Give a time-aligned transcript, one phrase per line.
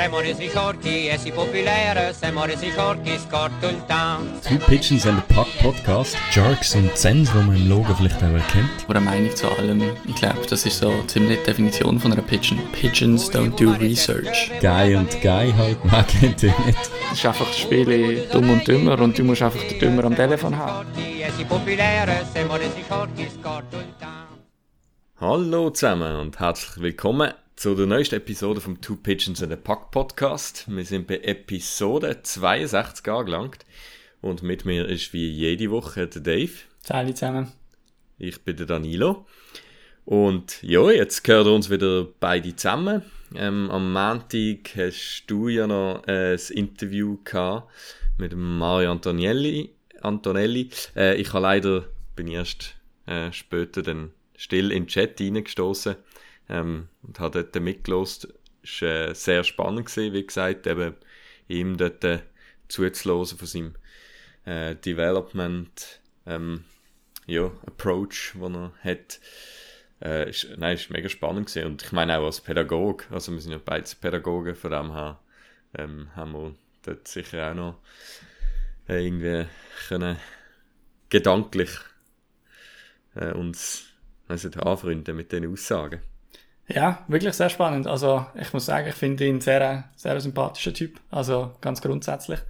[0.00, 4.40] Siamo resi forti e si popolare, siamo resi forti, scorto il town.
[4.40, 6.16] Two Pigeons and a Puck Podcast.
[6.32, 8.70] Jerks und Zens, die man im Logo vielleicht auch erkennt.
[8.88, 9.82] Oder eine Meinung zu allem.
[10.06, 12.58] Ich glaube, das ist so ziemlich die Definition von einer Pigeon.
[12.72, 14.50] Pigeons don't do research.
[14.62, 16.78] Guy und Guy halt, man kennt ihn nicht.
[17.12, 20.16] Es ist einfach das Spiel dumm und dümmer und du musst einfach den Dümmer am
[20.16, 20.88] Telefon haben.
[25.20, 29.90] Hallo zusammen und herzlich willkommen zu der neuesten Episode vom Two Pigeons and a Puck
[29.90, 30.64] Podcast.
[30.66, 33.66] Wir sind bei Episode 62 angelangt
[34.22, 36.52] und mit mir ist wie jede Woche der Dave.
[36.82, 37.52] Salut zusammen.
[38.16, 39.26] Ich bin der Danilo.
[40.06, 43.02] Und ja, jetzt gehört uns wieder beide zusammen.
[43.34, 47.70] Ähm, am Montag hast du ja noch äh, ein Interview gehabt
[48.16, 49.74] mit Mario Antonelli.
[50.00, 50.70] Antonelli.
[50.96, 51.84] Äh, ich habe leider,
[52.16, 55.96] bin erst äh, später dann still in den Chat reingestoßen
[56.50, 58.28] ähm, und habe dort mitgelost.
[58.62, 60.94] Es war äh, sehr spannend, gewesen, wie gesagt, eben
[61.48, 62.18] ihm dort äh,
[62.68, 63.74] zuzuhören von seinem
[64.44, 66.64] äh, Development ähm,
[67.26, 69.20] ja, Approach, den er hat.
[70.02, 71.66] Äh, ist, nein, ist mega spannend gewesen.
[71.66, 75.20] und ich meine auch als Pädagoge, also wir sind ja beide Pädagogen, von dem her
[75.74, 77.78] ähm, haben wir dort sicher auch noch
[78.88, 79.46] äh, irgendwie
[79.88, 80.16] können
[81.10, 81.70] gedanklich
[83.14, 83.84] äh, uns
[84.26, 86.00] also anfreunden mit den Aussagen.
[86.72, 87.86] Ja, wirklich sehr spannend.
[87.86, 91.00] Also ich muss sagen, ich finde ihn sehr, sehr sympathischer Typ.
[91.10, 92.40] Also ganz grundsätzlich.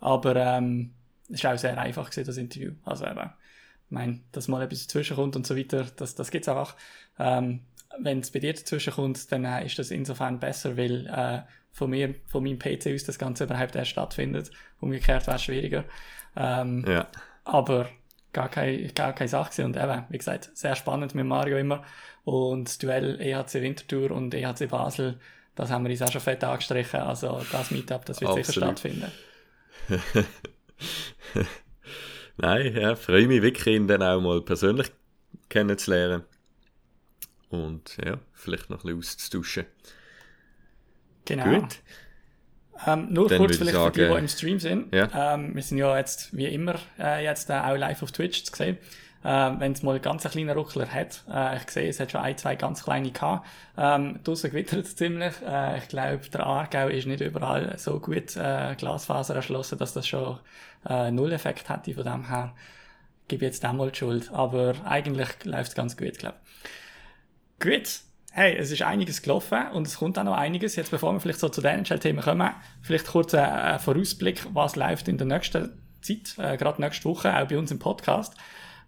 [0.00, 0.94] Aber ähm,
[1.28, 2.72] es war auch sehr einfach gewesen, das Interview.
[2.84, 6.48] Also eben, ich meine, dass mal etwas dazwischen kommt und so weiter, das, das gibt's
[6.48, 6.76] einfach.
[7.18, 7.60] Ähm,
[8.00, 11.42] Wenn es bei dir dazwischen kommt, dann äh, ist das insofern besser, weil äh,
[11.72, 14.50] von mir, von meinem PC aus das Ganze überhaupt erst stattfindet.
[14.80, 15.84] Umgekehrt wäre es schwieriger.
[16.36, 17.06] Ähm, Ja.
[17.44, 17.88] aber
[18.32, 19.66] gar keine, gar keine Sache gewesen.
[19.66, 21.82] Und eben, wie gesagt, sehr spannend mit Mario immer.
[22.24, 25.18] Und das Duell EHC Winterthur und EHC Basel,
[25.54, 27.00] das haben wir uns auch schon fett angestrichen.
[27.00, 28.78] Also das Meetup, das wird sicher Absolut.
[28.78, 29.12] stattfinden.
[32.36, 34.90] Nein, ja, freue mich wirklich, ihn dann auch mal persönlich
[35.48, 36.22] kennenzulernen.
[37.50, 39.66] Und ja, vielleicht noch ein bisschen auszutauschen.
[41.26, 41.60] Genau.
[41.60, 41.80] Gut.
[42.86, 44.94] Ähm, nur Dann kurz vielleicht für die, die sagen, im Stream sind.
[44.94, 45.34] ja.
[45.34, 48.56] Ähm, wir sind ja jetzt wie immer äh, jetzt äh, auch live auf Twitch zu
[48.56, 48.78] sehen.
[49.24, 52.22] Ähm, Wenn es mal ganz einen kleinen Ruckler hat, äh, ich sehe, es hat schon
[52.22, 53.46] ein, zwei ganz kleine gehabt.
[53.76, 55.34] Ähm, draussen gewittert es ziemlich.
[55.46, 60.08] Äh, ich glaube, der Aargau ist nicht überall so gut äh, Glasfaser erschlossen, dass das
[60.08, 60.38] schon
[60.88, 61.94] äh, Null-Effekt hätte.
[61.94, 62.52] Von dem her
[63.28, 64.30] ich jetzt auch mal die Schuld.
[64.32, 66.36] Aber eigentlich läuft es ganz gut, glaube
[67.60, 67.64] ich.
[67.64, 68.00] Gut.
[68.34, 70.74] Hey, es ist einiges gelaufen und es kommt auch noch einiges.
[70.76, 72.50] Jetzt, bevor wir vielleicht so zu den NHL-Themen kommen,
[72.80, 75.68] vielleicht kurz ein, ein Vorausblick, was läuft in der nächsten
[76.00, 78.34] Zeit, äh, gerade nächste Woche, auch bei uns im Podcast.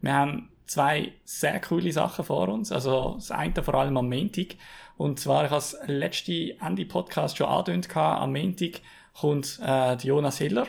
[0.05, 2.71] Wir haben zwei sehr coole Sachen vor uns.
[2.71, 4.57] Also das eine vor allem am Montag.
[4.99, 8.83] Und zwar, ich habe das letzte Ende Podcast schon angedeutet, am Montag
[9.15, 10.69] kommt äh, Jonas Hiller.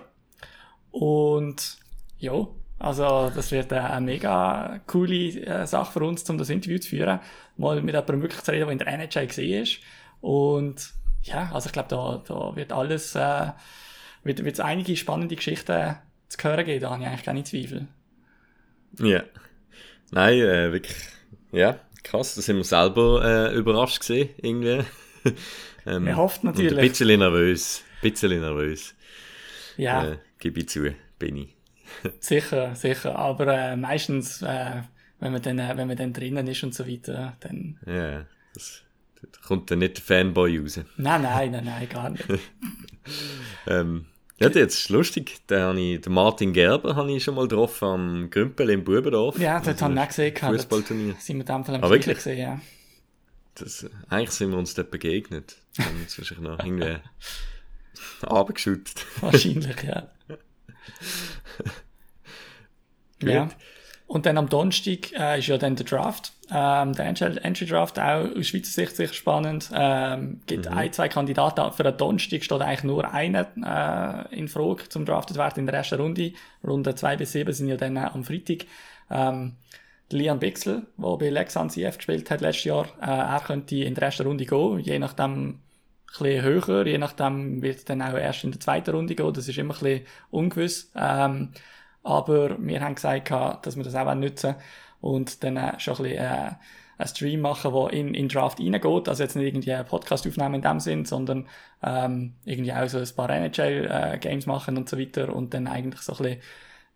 [0.91, 1.77] Und
[2.17, 2.47] ja,
[2.79, 6.89] also das wird äh, eine mega coole äh, Sache für uns, um das Interview zu
[6.89, 7.19] führen.
[7.57, 9.79] Mal mit jemandem wirklich zu reden, der in der NHL gesehen ist.
[10.21, 10.93] Und
[11.23, 13.51] ja, also ich glaube, da, da wird alles, äh,
[14.23, 15.97] wird es einige spannende Geschichten
[16.29, 17.87] zu hören geben, da habe ich eigentlich keine Zweifel.
[18.99, 19.23] Ja.
[20.11, 20.95] Nein, äh, wirklich,
[21.51, 24.83] ja, krass, da sind wir selber äh, überrascht gesehen, irgendwie.
[25.85, 26.89] ähm, Wir hoffen und Ein natürlich.
[26.91, 28.95] bisschen nervös, ein bisschen nervös,
[29.77, 31.55] Ja, äh, gebe ich zu, bin ich.
[32.19, 33.17] sicher, sicher.
[33.17, 34.81] Aber äh, meistens, äh,
[35.19, 37.79] wenn, man dann, äh, wenn man dann drinnen ist und so weiter, dann.
[37.85, 38.83] Ja, das,
[39.21, 40.79] da kommt dann nicht der Fanboy raus.
[40.97, 42.25] Nein, nein, nein, nein, gar nicht.
[43.67, 44.07] Ähm,
[44.37, 47.85] ja, jetzt ist lustig, den, habe ich, den Martin Gerber habe ich schon mal getroffen
[47.85, 49.39] am Grümpel im Bubendorf.
[49.39, 50.35] Ja, das haben wir auch gesehen.
[50.35, 51.13] Fußballturnier.
[51.13, 52.17] Das sind wir dann am Ah, wirklich?
[52.17, 52.61] gesehen, ja.
[53.55, 55.55] Das, eigentlich sind wir uns dort begegnet.
[55.75, 56.97] Wir haben uns wahrscheinlich noch irgendwie
[58.21, 59.05] abgeschüttet.
[59.21, 60.09] Wahrscheinlich, ja.
[63.23, 63.49] ja.
[64.15, 66.31] Und dann am Donnerstag äh, ist ja dann der Draft.
[66.49, 69.69] Ähm, der Entry Draft auch aus Schweizer Sicht sicher spannend.
[69.75, 71.73] Ähm, gibt ein, zwei Kandidaten.
[71.73, 73.47] Für den Donnerstag steht eigentlich nur einer
[74.31, 76.31] äh, in Frage zum Drafted werden in der ersten Runde.
[76.65, 78.59] Runde 2 bis 7 sind ja dann am Freitag.
[79.11, 79.57] Ähm,
[80.09, 84.03] Liam Bixel, der bei Lexan CF gespielt hat letztes Jahr, äh, er könnte in der
[84.03, 85.61] ersten Runde gehen, je nachdem ein
[86.07, 89.49] bisschen höher, je nachdem wird es dann auch erst in der zweiten Runde gehen, das
[89.49, 90.91] ist immer ein bisschen ungewiss.
[90.95, 91.49] Ähm,
[92.05, 94.55] aber wir haben gesagt, dass wir das auch nutzen
[95.01, 96.51] wollen und dann äh, schon ein bisschen äh,
[96.97, 99.09] einen Stream machen, der in, in Draft reingeht.
[99.09, 101.47] Also jetzt nicht irgendwie einen Podcast aufnehmen in dem Sinn, sondern
[101.83, 106.13] ähm, irgendwie auch so ein paar NHL-Games machen und so weiter und dann eigentlich so
[106.13, 106.41] ein bisschen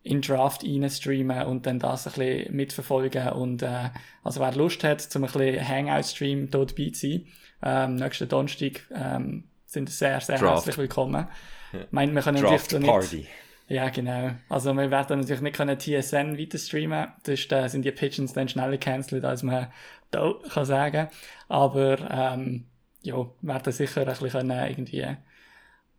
[0.02, 3.90] in Draft rein streamen und dann das ein bisschen mitverfolgen und äh,
[4.24, 7.26] also wer Lust hat, zum ein bisschen Hangout-Stream dort dabei zu sein,
[7.62, 10.66] ähm, nächsten Donnerstag ähm, sind sehr, sehr Draft.
[10.66, 11.28] herzlich willkommen.
[11.72, 13.28] Ich meine, wir können Draft natürlich nicht, Party.
[13.70, 14.32] Ja, genau.
[14.48, 17.06] Also wir werden natürlich nicht können TSN weiter streamen.
[17.24, 19.68] Sonst äh, sind die Pigeons dann schneller cancelled, als man
[20.10, 21.08] da kann sagen.
[21.46, 22.64] Aber ähm,
[23.02, 25.16] ja, werden sicher ein bisschen können, irgendwie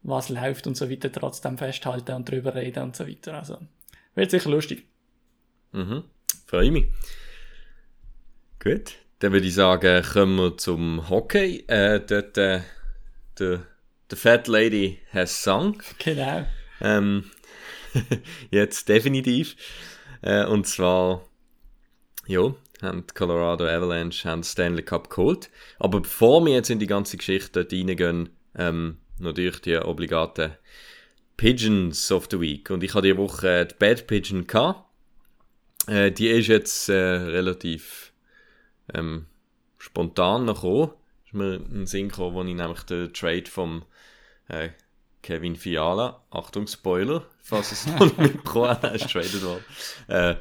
[0.03, 3.35] was läuft und so weiter trotzdem festhalten und drüber reden und so weiter.
[3.35, 3.57] Also
[4.15, 4.85] wird sicher lustig.
[5.71, 6.03] Mhm.
[6.47, 6.87] Freue mich.
[8.59, 8.97] Gut.
[9.19, 11.63] Dann würde ich sagen, kommen wir zum Hockey.
[11.67, 12.59] Äh, dort, äh,
[13.39, 13.61] der,
[14.09, 15.81] der Fat Lady has sung.
[15.99, 16.45] Genau.
[16.81, 17.31] Ähm,
[18.51, 19.55] jetzt definitiv.
[20.21, 21.25] Äh, und zwar,
[22.27, 25.49] ja, haben die Colorado Avalanche haben Stanley Cup geholt.
[25.79, 30.51] Aber bevor wir jetzt in die ganze Geschichte reingehen, ähm, natürlich die obligaten
[31.37, 32.69] Pigeons of the Week.
[32.69, 34.85] Und ich hatte diese Woche die Bad Pigeon gehabt.
[35.87, 38.13] Äh, die ist jetzt äh, relativ
[38.93, 39.25] ähm,
[39.77, 40.91] spontan noch gekommen.
[41.25, 43.83] Ist mir in den Sinn gekommen, wo ich nämlich den Trade vom
[44.47, 44.69] äh,
[45.21, 49.63] Kevin Fiala, Achtung Spoiler, falls es noch mitbekommen hast, ist traded worden.
[50.07, 50.35] Äh,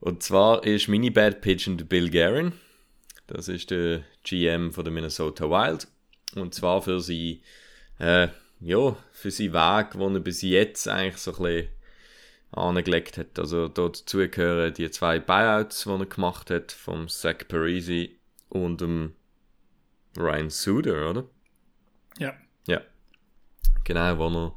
[0.00, 2.52] und zwar ist meine Bad Pigeon der Bill Guerin.
[3.26, 5.88] Das ist der GM von der Minnesota Wild.
[6.34, 7.42] Und zwar für sie,
[7.98, 8.28] äh,
[8.60, 11.68] ja, für seinen Weg, den er bis jetzt eigentlich so ein bisschen
[12.52, 13.38] angelegt hat.
[13.38, 18.18] Also dazu gehören die zwei Buyouts, die er gemacht hat, vom Zach Parisi
[18.48, 19.14] und dem
[20.16, 21.24] Ryan Suder, oder?
[22.18, 22.34] Ja.
[22.66, 22.80] Ja.
[23.84, 24.54] Genau, wo er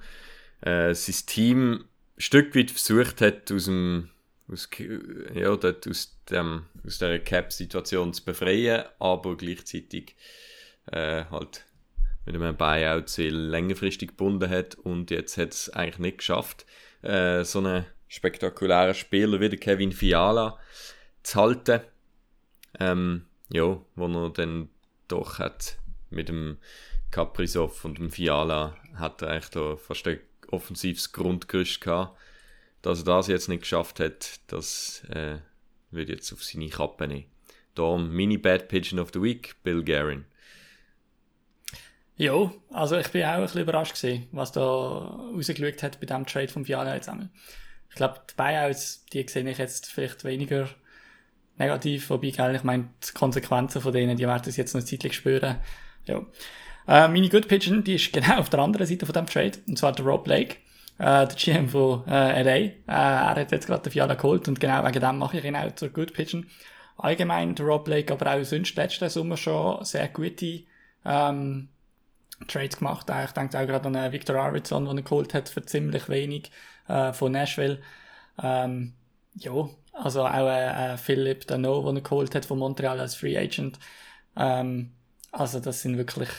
[0.62, 1.74] äh, sein Team
[2.18, 4.10] ein Stück weit versucht hat, aus dem
[4.52, 4.70] aus,
[5.34, 10.16] ja, dort aus, dem, aus dieser Cap-Situation zu befreien, aber gleichzeitig
[10.92, 11.66] äh, halt
[12.26, 16.66] mit einem Buyout sehr längerfristig gebunden hat und jetzt hat es eigentlich nicht geschafft,
[17.02, 20.60] äh, so einen spektakulären Spieler wie Kevin Fiala
[21.24, 21.82] zu halten.
[22.80, 24.70] Ähm, ja, wo er dann
[25.08, 25.78] doch hat
[26.10, 26.58] mit dem
[27.10, 30.08] Kaprizov und dem Fiala hat er eigentlich da fast
[30.52, 32.18] offensives Grundgerüst gehabt.
[32.82, 35.38] Dass er das jetzt nicht geschafft hat, das äh,
[35.92, 37.26] wird jetzt auf seine Kappe nehmen.
[37.76, 40.26] Darum Mini Bad Pigeon of the Week, Bill Guerin.
[42.18, 46.26] Ja, also ich bin auch ein bisschen überrascht gewesen, was da rausgeschaut hat bei diesem
[46.26, 47.30] Trade von Fiala jetzt einmal.
[47.90, 50.70] Ich glaube, die Buyouts, die sehe ich jetzt vielleicht weniger
[51.58, 54.88] negativ, wobei, gell, ich meine, die Konsequenzen von denen, die werden es jetzt noch eine
[54.88, 55.58] Zeit spüren.
[56.06, 56.26] Ja.
[56.88, 59.78] Äh, meine Good Pigeon, die ist genau auf der anderen Seite von dem Trade, und
[59.78, 60.58] zwar der Rob Blake,
[60.98, 62.52] äh, der GM von äh, LA.
[62.56, 65.56] Äh, er hat jetzt gerade den Fiala geholt und genau wegen dem mache ich ihn
[65.56, 66.48] auch zur Good Pigeon.
[66.98, 70.64] Allgemein der Rob Blake, aber auch sonst letzten Sommer schon sehr gute
[71.06, 71.70] ähm,
[72.48, 73.10] Trades gemacht.
[73.10, 76.10] Äh, Ich denke auch gerade an äh, Victor Arvidsson, den er geholt hat für ziemlich
[76.10, 76.52] wenig
[76.88, 77.82] äh, von Nashville.
[78.42, 78.94] Ähm,
[79.36, 83.38] ja, also auch äh, äh, Philipp Dano, den er geholt hat von Montreal als Free
[83.38, 83.80] Agent.
[84.38, 84.94] Ähm,
[85.32, 86.30] also das sind wirklich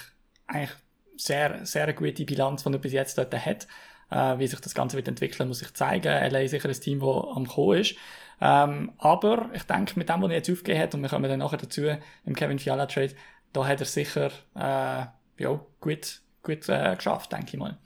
[0.52, 0.76] eigentlich
[1.16, 3.66] sehr, sehr gute Bilanz, die er bis jetzt dort hat.
[4.10, 6.08] Äh, wie sich das Ganze wird entwickeln, muss ich zeigen.
[6.08, 7.96] LA ist sicher ein Team, das am Kommen ist.
[8.40, 11.38] Ähm, aber ich denke, mit dem, was er jetzt aufgegeben hat, und wir kommen dann
[11.38, 11.82] nachher dazu
[12.25, 13.14] im Kevin Fiala Trade,
[13.52, 15.06] da hat er sicher äh,
[15.43, 17.78] ja, gut, gut äh, geschafft, denke ich mal.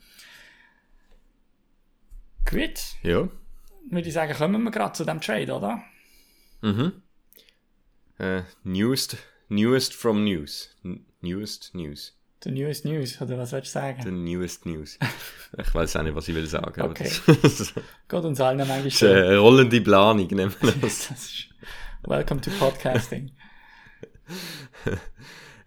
[2.49, 3.27] Gut, Ja.
[3.89, 5.81] würde ich sagen, kommen wir gerade zu dem Trade, oder?
[6.61, 7.03] Mhm.
[8.17, 9.17] Äh, newest,
[9.49, 10.75] newest from news.
[10.83, 12.16] N newest news.
[12.43, 14.01] The newest news, oder was willst du sagen?
[14.03, 14.99] The newest news.
[15.57, 16.81] ich weiß auch nicht, was ich will sagen.
[16.81, 17.11] Okay.
[17.41, 17.73] das, das
[18.07, 19.07] Gott uns allen manchmal ist so.
[19.07, 21.07] eine rollende Planung, nehmen wir das.
[21.09, 21.49] Das ist,
[22.03, 23.31] welcome to Podcasting.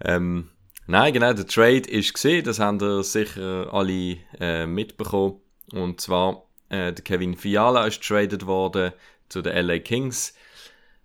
[0.03, 0.49] Ähm,
[0.87, 5.41] nein, genau, der Trade ist gesehen, das haben ihr sicher alle äh, mitbekommen.
[5.73, 8.93] Und zwar, äh, der Kevin Fiala ist traded worden
[9.29, 10.33] zu den LA Kings.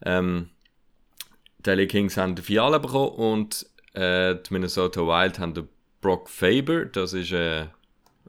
[0.01, 0.49] Ähm,
[1.59, 5.67] die LA Kings haben den Fiala bekommen und äh, die Minnesota Wild haben den
[6.01, 7.67] Brock Faber, das ist äh,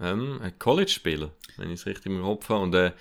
[0.01, 2.63] ähm, ein College-Spieler, wenn ich es richtig im Kopf habe.
[2.63, 2.93] Und äh,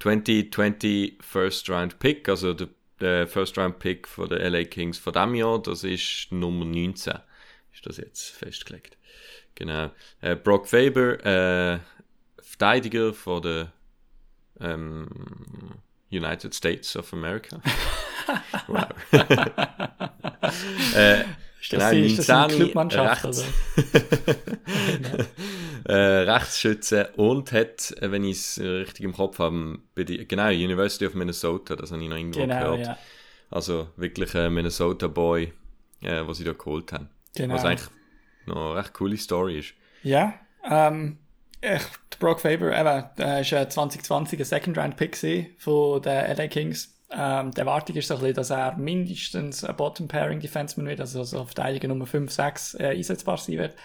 [0.00, 2.68] 2020 First Round Pick, also der,
[3.00, 7.14] der First Round Pick von der LA Kings von diesem Jahr, das ist Nummer 19.
[7.72, 8.96] Ist das jetzt festgelegt?
[9.54, 9.90] Genau.
[10.20, 11.78] Äh, Brock Faber, äh,
[12.42, 13.72] Verteidiger von der
[14.60, 15.08] ähm,
[16.10, 17.60] United States of America.
[18.68, 18.86] wow.
[20.94, 21.24] äh,
[21.70, 23.24] Genau, das, ist das eine 19 Clubmannschaft?
[23.24, 23.44] rechts.
[25.86, 31.06] Äh, Rechtsschütze und hat, äh, wenn ich es richtig im Kopf habe, die, genau, University
[31.06, 32.86] of Minnesota, das habe ich noch irgendwo Genau, gehört.
[32.86, 32.98] ja.
[33.50, 35.52] Also wirklich ein Minnesota-Boy,
[36.00, 37.10] äh, was sie da geholt haben.
[37.36, 37.54] Genau.
[37.54, 37.90] Was eigentlich
[38.46, 39.74] noch eine recht coole Story ist.
[40.02, 40.32] Ja,
[40.66, 41.18] ähm,
[41.60, 41.82] ich,
[42.18, 46.93] Brock Faber, eben, der ist äh, 2020 ein Second-Round-Pick von den LA Kings.
[47.16, 51.44] Ähm, die Erwartung ist so ein bisschen, dass er mindestens ein Bottom-Pairing-Defenseman wird, also so
[51.44, 53.76] Verteidiger Nummer 5, 6 äh, einsetzbar sein wird.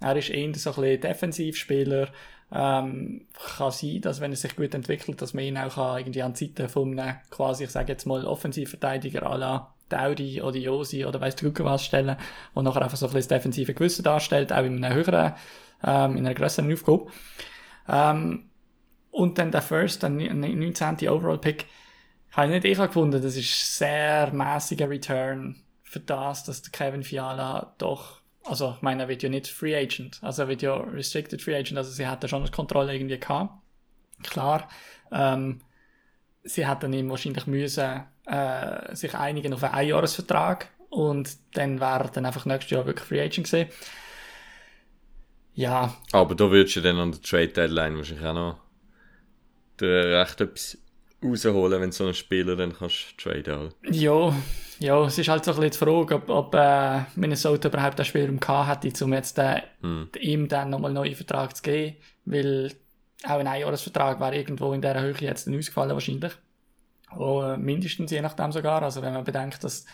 [0.00, 2.08] Er ist eher so ein bisschen Defensivspieler.
[2.52, 3.26] Ähm,
[3.56, 6.36] kann sein, dass wenn er sich gut entwickelt, dass man ihn auch kann, irgendwie an
[6.36, 11.20] Seite von einem, quasi, ich sage jetzt mal, Offensivverteidiger à la Daudi oder Josi oder
[11.20, 12.16] weiss der was stellen,
[12.54, 15.32] und nachher einfach so ein bisschen das defensive Gewissen darstellt, auch in einer höheren,
[15.82, 17.06] ähm, in einer größeren Aufgabe.
[17.88, 18.50] Ähm,
[19.10, 21.08] und dann der First, der 19.
[21.08, 21.66] Overall Pick,
[22.36, 27.02] habe ich nicht ich gefunden, das ist sehr mäßiger Return für das, dass der Kevin
[27.02, 30.76] Fiala doch, also ich meine, er wird ja nicht Free Agent, also er wird ja
[30.76, 33.54] Restricted Free Agent, also sie hat da schon eine Kontrolle irgendwie gehabt.
[34.22, 34.68] Klar,
[35.10, 35.60] ähm,
[36.44, 42.10] sie hätten ihm wahrscheinlich müssen, äh, sich einigen auf einen Einjahresvertrag und dann wäre er
[42.10, 43.70] dann einfach nächstes Jahr wirklich Free Agent gewesen.
[45.54, 45.96] Ja.
[46.12, 48.60] Aber da würdest du dann an der Trade Deadline wahrscheinlich auch noch
[49.80, 50.78] recht etwas
[51.28, 54.34] rausholen, wenn so ein Spieler dann kannst traden Ja,
[54.78, 58.04] ja, es ist halt so ein bisschen die Frage, ob, ob äh, Minnesota überhaupt den
[58.04, 60.08] Spielraum gehabt hätte, um jetzt äh, hm.
[60.20, 62.72] ihm dann nochmal einen neuen Vertrag zu geben, weil
[63.24, 66.32] auch ein Einjahresvertrag wäre irgendwo in dieser Höhe jetzt ausgefallen wahrscheinlich.
[67.16, 69.86] Oh, mindestens je nachdem sogar, also wenn man bedenkt, dass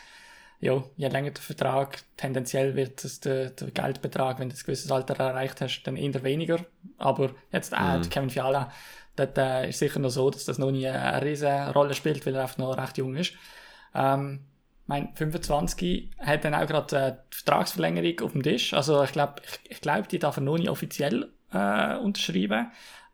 [0.63, 4.91] ja, je länger der Vertrag tendenziell wird dass der, der Geldbetrag, wenn du ein gewisses
[4.93, 6.65] Alter erreicht hast, dann eher weniger.
[6.99, 8.09] Aber jetzt auch mhm.
[8.09, 8.71] Kevin Fiala,
[9.17, 12.35] dort äh, ist sicher noch so, dass das noch nie eine riesige Rolle spielt, weil
[12.35, 13.35] er einfach noch recht jung ist.
[13.95, 14.41] Ähm,
[14.87, 18.75] mein 25 hat dann auch gerade äh, die Vertragsverlängerung auf dem Tisch.
[18.75, 22.71] Also ich glaube, ich, ich glaube, die darf er noch nicht offiziell äh, unterschreiben.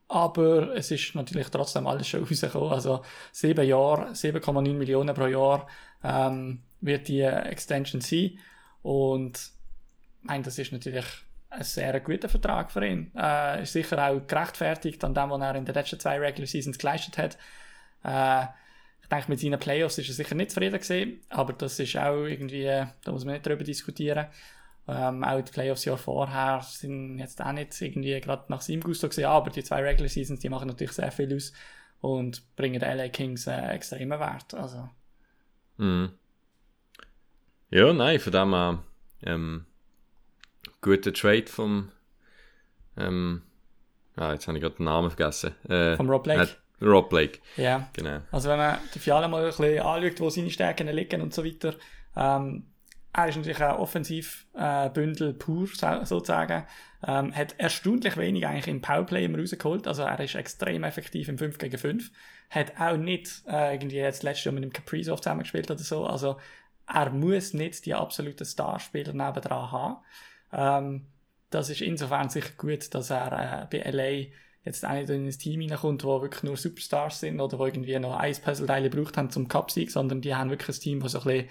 [0.09, 2.73] Aber es ist natürlich trotzdem alles schon rausgekommen.
[2.73, 3.03] Also
[3.33, 5.67] sieben Jahre, 7,9 Millionen pro Jahr
[6.03, 8.39] ähm, wird die Extension sein.
[8.83, 9.37] Und
[10.21, 11.05] ich meine, das ist natürlich
[11.51, 13.11] ein sehr guter Vertrag für ihn.
[13.17, 16.79] Äh, ist sicher auch gerechtfertigt an dem, was er in den letzten zwei Regular Seasons
[16.79, 17.39] geleistet hat.
[18.05, 18.49] Äh,
[19.03, 22.25] ich denke, mit seinen Playoffs ist er sicher nicht zufrieden gewesen, aber das ist auch
[22.25, 24.27] irgendwie, da muss man nicht drüber diskutieren.
[24.87, 29.09] Ähm, auch die Playoffs Jahr vorher sind jetzt auch nicht irgendwie gerade nach seinem Gusto
[29.09, 31.53] gesehen, aber die zwei Regular Seasons, die machen natürlich sehr viel aus
[32.01, 34.55] und bringen den LA Kings äh, extremen Wert.
[34.55, 34.89] Also.
[35.77, 36.13] Mhm.
[37.71, 38.83] Ja, nein, von dem her,
[39.23, 39.67] ähm,
[40.81, 41.91] guter Trade vom,
[42.97, 43.43] ähm,
[44.17, 45.55] ah, jetzt habe ich gerade den Namen vergessen.
[45.69, 46.43] Äh, vom Rob Blake.
[46.81, 47.41] Äh, Rob Blake.
[47.57, 47.89] Ja.
[47.95, 48.21] Genau.
[48.31, 51.45] Also wenn man die Fiala mal ein bisschen anschaut, wo seine Stärken liegen und so
[51.45, 51.75] weiter,
[52.17, 52.67] ähm,
[53.13, 56.65] er ist natürlich ein Offensivbündel äh, pur, sozusagen.
[57.07, 59.89] Ähm, hat erstaunlich wenig eigentlich im Powerplay immer rausgeholt.
[59.89, 62.11] Also er ist extrem effektiv im 5 gegen 5.
[62.51, 66.07] Hat auch nicht äh, irgendwie jetzt letztes Jahr mit dem Kaprizov zusammengespielt oder so.
[66.07, 66.39] Also
[66.87, 69.97] er muss nicht die absoluten Starspieler nebendran haben.
[70.53, 71.07] Ähm,
[71.51, 74.29] das ist insofern sicher gut, dass er äh, bei LA
[74.65, 77.99] jetzt auch nicht in ein Team hineinkommt, wo wirklich nur Superstars sind oder wo irgendwie
[77.99, 81.21] noch ein Puzzleteile braucht haben zum Cup-Sieg, sondern die haben wirklich ein Team, das so
[81.21, 81.49] ein bisschen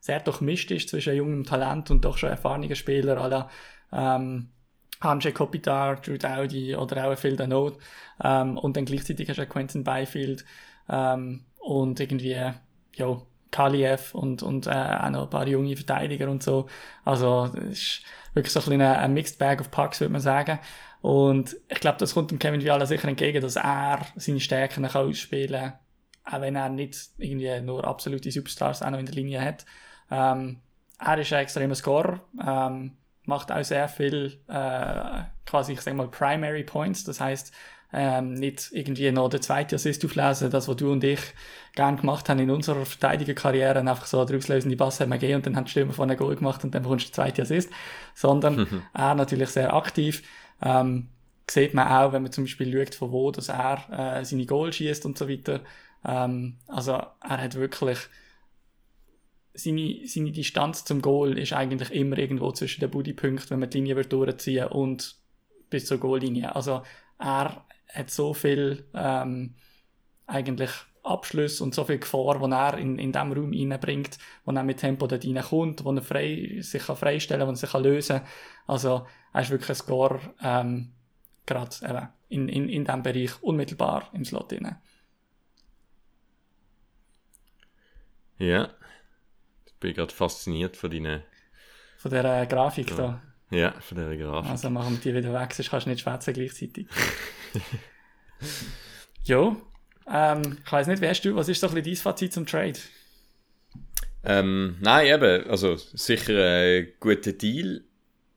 [0.00, 3.50] sehr durchmischt ist zwischen jungem Talent und doch schon erfahrenen Spielern, aller
[3.92, 4.50] ähm,
[5.00, 7.78] Hanjay Kopitar, Drew Dowdy oder auch Phil Danot
[8.22, 10.44] ähm, und dann gleichzeitig hast du Quentin Byfield
[10.88, 12.36] ähm, und irgendwie,
[12.96, 16.68] ja, Kaliev und, und äh, auch noch ein paar junge Verteidiger und so.
[17.04, 18.02] Also, es ist
[18.34, 20.58] wirklich so ein bisschen ein Mixed Bag of Pucks, würde man sagen.
[21.02, 25.02] Und ich glaube, das kommt dem Kevin Viala sicher entgegen, dass er seine Stärken kann
[25.02, 25.72] ausspielen
[26.24, 29.64] kann, auch wenn er nicht irgendwie nur absolute Superstars auch noch in der Linie hat.
[30.10, 30.60] Ähm,
[30.98, 36.08] er ist ein extremer Scorer, ähm, macht auch sehr viel, äh, quasi, ich sag mal,
[36.08, 37.04] Primary Points.
[37.04, 37.52] Das heißt,
[37.92, 41.20] ähm, nicht irgendwie noch der zweite Assist auflesen, das, was du und ich
[41.74, 45.46] gern gemacht haben in unserer Verteidigerkarriere, einfach so der auslösende Pass haben wir gegeben und
[45.46, 47.70] dann haben die Stürmer vorne Goal gemacht und dann bekommst du den zweiten Assist,
[48.14, 50.22] sondern er natürlich sehr aktiv.
[50.62, 51.08] Ähm,
[51.48, 54.72] sieht man auch, wenn man zum Beispiel schaut, von wo dass er äh, seine Goal
[54.72, 55.60] schießt und so weiter.
[56.04, 57.98] Ähm, also er hat wirklich
[59.54, 63.78] seine, seine Distanz zum Goal ist eigentlich immer irgendwo zwischen den Buddypunkten, wenn man die
[63.78, 65.16] Linie durchziehen und
[65.70, 66.54] bis zur Goallinie.
[66.54, 66.82] Also
[67.18, 69.54] er hat so viel ähm,
[70.26, 70.70] eigentlich
[71.02, 74.78] Abschluss und so viel Gefahr, die er in, in diesem Raum reinbringt, wo er mit
[74.78, 78.18] Tempo dort reinkommt, wo er frei, sich kann freistellen kann, wo er sich kann lösen
[78.18, 78.26] kann.
[78.66, 80.92] Also er ist wirklich ein Score, ähm,
[81.46, 84.76] gerade in, in, in diesem Bereich unmittelbar im Slot drin.
[88.38, 88.70] Ja,
[89.80, 91.22] bin gerade fasziniert von deinen...
[91.96, 92.96] Von dieser Grafik ja.
[92.96, 93.22] da.
[93.50, 94.50] Ja, von dieser Grafik.
[94.50, 96.86] Also machen wir die wieder weg, sonst kannst du nicht schwätzen gleichzeitig.
[99.24, 99.56] jo,
[100.10, 102.78] ähm, ich weiß nicht, hast du, was ist so ein bisschen dein Fazit zum Trade?
[104.22, 107.82] Ähm, nein, eben, also sicher ein guter Deal.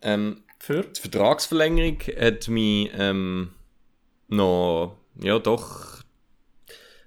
[0.02, 0.84] Ähm, Für?
[0.84, 3.54] Die Vertragsverlängerung hat mich ähm,
[4.30, 6.02] noch, ja doch,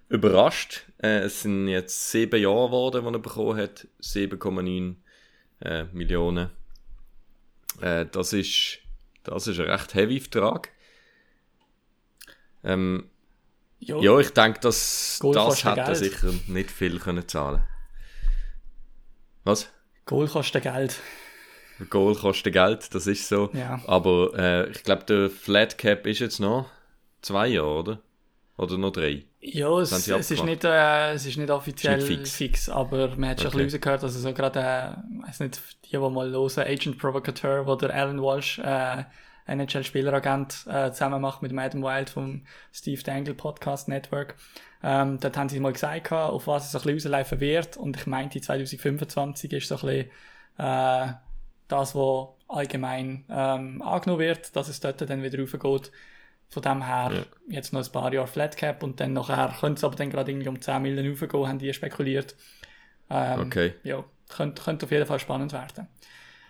[0.09, 0.85] überrascht.
[1.03, 3.87] Äh, es sind jetzt sieben Jahre geworden, die er bekommen hat.
[4.01, 4.95] 7,9
[5.61, 6.51] äh, Millionen.
[7.81, 8.79] Äh, das ist
[9.25, 10.71] Das ist ein recht heavy Vertrag.
[12.65, 13.09] Ähm,
[13.79, 15.97] Jo, ja, ich denke, dass Goal das hätte Geld.
[15.97, 17.63] sicher nicht viel können zahlen
[19.45, 19.69] Was?
[20.07, 20.99] Goal kostet Geld.
[21.91, 23.51] Goal kostet Geld, das ist so.
[23.53, 23.81] Ja.
[23.87, 26.71] Aber äh, ich glaube, der Flat Cap ist jetzt noch
[27.21, 28.03] zwei Jahre, oder?
[28.57, 29.25] Oder noch drei?
[29.49, 32.37] Ja, es, es, ist nicht, äh, es ist nicht offiziell Ist nicht fix.
[32.37, 32.69] fix.
[32.69, 33.59] aber man hat schon Okay.
[33.59, 36.99] ein bisschen rausgehört, dass er so gerade, äh, weiß nicht, die, die mal hören, Agent
[36.99, 39.05] Provocateur, wo der Alan Walsh, äh,
[39.47, 44.35] NHL-Spieleragent, äh, zusammen macht mit dem Adam Wild vom Steve Dangle Podcast Network.
[44.83, 47.77] Ähm, dort haben sie mal gesagt, gehabt, auf was es ein bisschen rauslaufen wird.
[47.77, 50.11] Und ich meinte, 2025 ist so ein bisschen,
[50.59, 51.13] äh,
[51.69, 55.93] das, was allgemein ähm, angenommen wird, dass es dort dann wieder raufgeht.
[56.49, 57.23] Von dem her Ja.
[57.49, 60.31] jetzt noch ein paar Jahre Flat Cap und dann nachher könnte es aber dann gerade
[60.31, 62.35] irgendwie um 10 Millionen raufgehen, haben die spekuliert.
[63.11, 63.75] Ähm, Okay.
[63.83, 65.89] Ja, könnte, könnte auf jeden Fall spannend werden.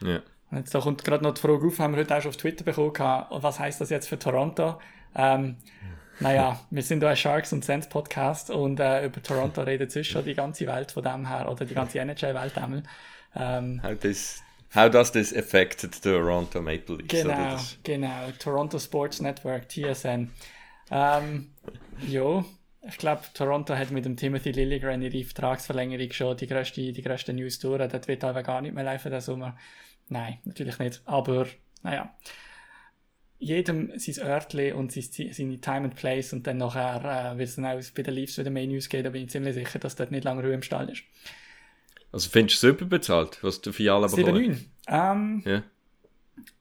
[0.01, 0.21] Ja.
[0.51, 2.37] Und jetzt da kommt gerade noch die Frage auf, haben wir heute auch schon auf
[2.37, 2.93] Twitter bekommen,
[3.31, 4.81] was heißt das jetzt für Toronto?
[5.15, 5.57] Ähm,
[6.21, 10.07] naja, wir sind da ein Sharks und Sense Podcast und äh, über Toronto redet sonst
[10.09, 12.83] schon die ganze Welt von dem her, oder die ganze NHL-Welt einmal.
[13.35, 14.43] Ähm, How, this,
[14.77, 17.09] how does this affect the Toronto Maple Leafs?
[17.09, 18.31] Genau, genau.
[18.39, 20.31] Toronto Sports Network, TSN.
[20.91, 21.51] Ähm,
[22.07, 22.45] ja,
[22.89, 27.33] ich glaube, Toronto hat mit dem Timothy Lilligren ihre Vertragsverlängerung schon die grösste, die grösste
[27.33, 27.89] News durch.
[27.89, 29.57] Das wird aber gar nicht mehr laufen, der Sommer.
[30.09, 31.03] Nein, natürlich nicht.
[31.05, 31.47] Aber,
[31.83, 32.15] naja.
[33.39, 37.57] Jedem sein Örtli und sein, seine Time and Place und dann nachher äh, wird es
[37.57, 39.05] dann auch bei den Leafs wieder mehr News geben.
[39.05, 41.03] Da bin ich ziemlich sicher, dass dort nicht lange Ruhe im Stall ist.
[42.17, 44.39] Also findest du es überbezahlt, was der Fiala bekommt?
[44.39, 44.59] 7-9.
[44.89, 45.63] Ähm, Ja.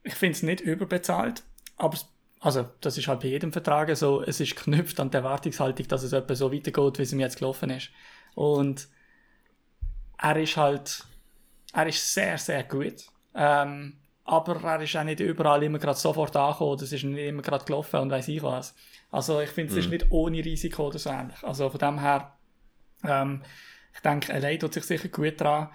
[0.03, 1.43] ich finde es nicht überbezahlt,
[1.77, 1.97] aber
[2.41, 6.03] also, das ist halt bei jedem Vertrag so, es ist geknüpft an die Erwartungshaltung, dass
[6.03, 7.89] es etwa so weitergeht, wie es ihm jetzt gelaufen ist.
[8.35, 8.89] Und
[10.17, 11.05] er ist halt,
[11.71, 13.05] er ist sehr, sehr gut.
[13.33, 13.93] Ähm,
[14.25, 17.63] aber er ist auch nicht überall immer gerade sofort angekommen, es ist nicht immer gerade
[17.63, 18.75] gelaufen und weiss ich was.
[19.09, 21.41] Also ich finde, es ist nicht ohne Risiko oder so ähnlich.
[21.43, 22.33] Also von dem her,
[23.05, 23.41] ähm,
[23.95, 25.69] ich denke, LA tut sich sicher gut dran,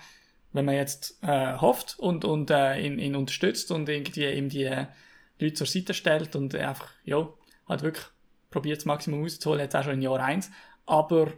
[0.53, 4.87] wenn man jetzt äh, hofft und, und äh, ihn, ihn unterstützt und irgendwie ihm die
[5.39, 7.29] Leute zur Seite stellt und einfach, ja,
[7.69, 8.05] halt wirklich
[8.51, 10.51] probiert das Maximum rauszuholen, jetzt auch schon in Jahr 1,
[10.87, 11.33] aber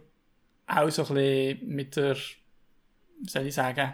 [0.67, 2.17] auch so ein bisschen mit der,
[3.27, 3.93] soll ich sagen,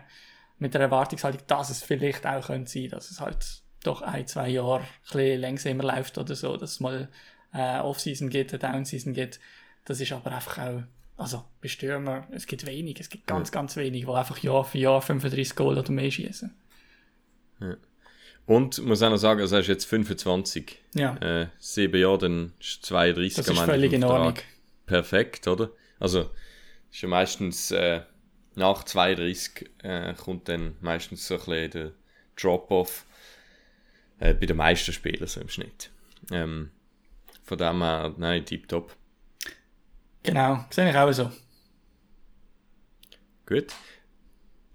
[0.58, 4.50] mit der Erwartungshaltung, dass es vielleicht auch könnte sein, dass es halt doch ein, zwei
[4.50, 7.10] Jahre ein bisschen langsamer läuft oder so, dass es mal
[7.54, 9.40] äh, Off-Season gibt, eine Down-Season gibt.
[9.86, 10.84] Das ist aber einfach auch,
[11.20, 14.78] also bei Stürmer, es gibt wenig, es gibt ganz, ganz wenig, die einfach Jahr für
[14.78, 16.56] Jahr 35 Goal oder mehr schießen.
[18.46, 20.80] Und muss auch noch sagen, also er ist jetzt 25.
[20.96, 24.04] Ja, Äh, sieben Jahre, dann ist 32 das ist völlig in.
[24.04, 24.36] Ordnung.
[24.86, 25.70] Perfekt, oder?
[26.00, 26.32] Also,
[26.90, 28.02] ist ja meistens äh,
[28.56, 31.92] nach 32 äh, kommt dann meistens so ein bisschen der
[32.42, 33.06] Drop-Off
[34.20, 35.92] äh, bei den meisten Spielern so im Schnitt.
[36.32, 36.72] Ähm,
[37.44, 38.96] von dem her, nein, tipptopp.
[40.30, 41.32] Genau, sehe ich auch so.
[43.48, 43.74] Gut.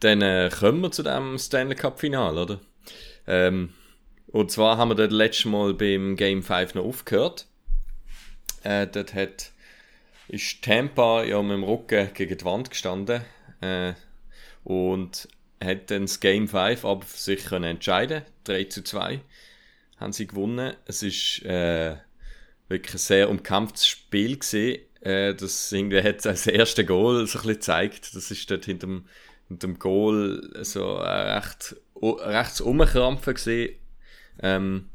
[0.01, 2.59] Dann äh, kommen wir zu dem Stanley Cup Final, oder?
[3.29, 3.73] Ähm,
[4.27, 7.47] und zwar haben wir dort letztes Mal beim Game 5 noch aufgehört.
[8.64, 9.53] Äh, dort hat,
[10.27, 13.23] ist Tampa ja mit dem Rücken gegen die Wand gestanden
[13.61, 13.93] äh,
[14.64, 15.29] und
[15.62, 19.21] hat dann das Game 5 aber für sich können entscheiden 3 zu 2
[19.99, 20.75] haben sie gewonnen.
[20.87, 21.95] Es ist äh,
[22.75, 24.83] wirklich ein sehr umkämpftes Spiel gesehen.
[25.01, 28.15] Äh, das irgendwie hat das erste Goal so gezeigt.
[28.15, 29.05] Das ist dort hinter dem,
[29.49, 33.77] hinter dem Goal so äh, recht, rechts umkrampfen gesehen.
[34.43, 34.91] Ähm,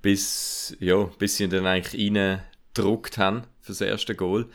[0.00, 4.48] bis, ja, bis sie ihn dann eigentlich reingedruckt haben für das erste Goal.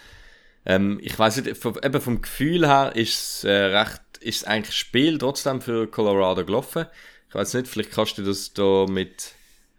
[0.65, 5.61] Ähm, ich weiß nicht, vom, eben vom Gefühl her ist es äh, eigentlich Spiel trotzdem
[5.61, 6.85] für Colorado gelaufen.
[7.29, 9.33] Ich weiß nicht, vielleicht kannst du das da mit,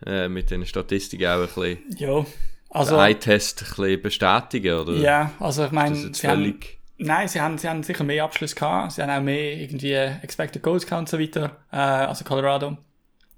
[0.07, 2.27] äh, mit den Statistiken auch ein bisschen, Ja,
[2.71, 4.93] also, den Eye-Test ein bisschen bestätigen, oder?
[4.95, 6.59] ja, also ich meine, sie haben,
[6.99, 10.63] nein, sie haben, sie haben sicher mehr Abschluss gehabt, sie haben auch mehr irgendwie Expected
[10.63, 12.77] Goals gehabt und so weiter, äh, also Colorado.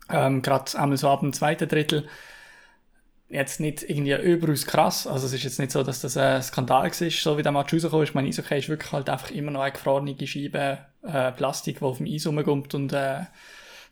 [0.09, 2.09] Ähm, Gerade einmal so ab dem zweiten Drittel.
[3.29, 6.91] Jetzt nicht irgendwie überaus krass, also es ist jetzt nicht so, dass das ein Skandal
[6.91, 8.09] war, so wie der Match rausgekommen ist.
[8.09, 11.85] Ich meine, Eishockey ist wirklich halt einfach immer noch eine gefrorene Scheibe äh, Plastik, die
[11.85, 13.21] auf dem Eis rumkommt und äh,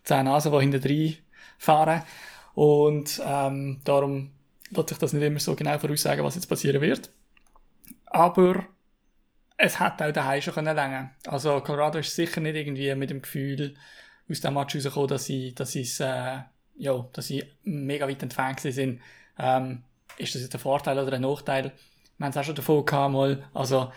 [0.02, 1.14] zehn Nasen, die hinter drin
[1.56, 2.02] fahren.
[2.54, 4.32] Und ähm, darum
[4.70, 7.10] lässt sich das nicht immer so genau voraussagen, was jetzt passieren wird.
[8.06, 8.66] Aber
[9.56, 11.10] es hat auch daheim schon können länger.
[11.26, 13.74] Also Colorado ist sicher nicht irgendwie mit dem Gefühl
[14.30, 16.40] aus dem Match rausgekommen, dass sie, dass sie, äh,
[16.76, 19.00] ja, dass sie mega weit entfernt sind.
[19.38, 19.82] Ähm,
[20.16, 21.72] ist das jetzt ein Vorteil oder ein Nachteil?
[22.18, 23.48] Wir haben es auch schon davon gehabt, mal.
[23.54, 23.92] Also,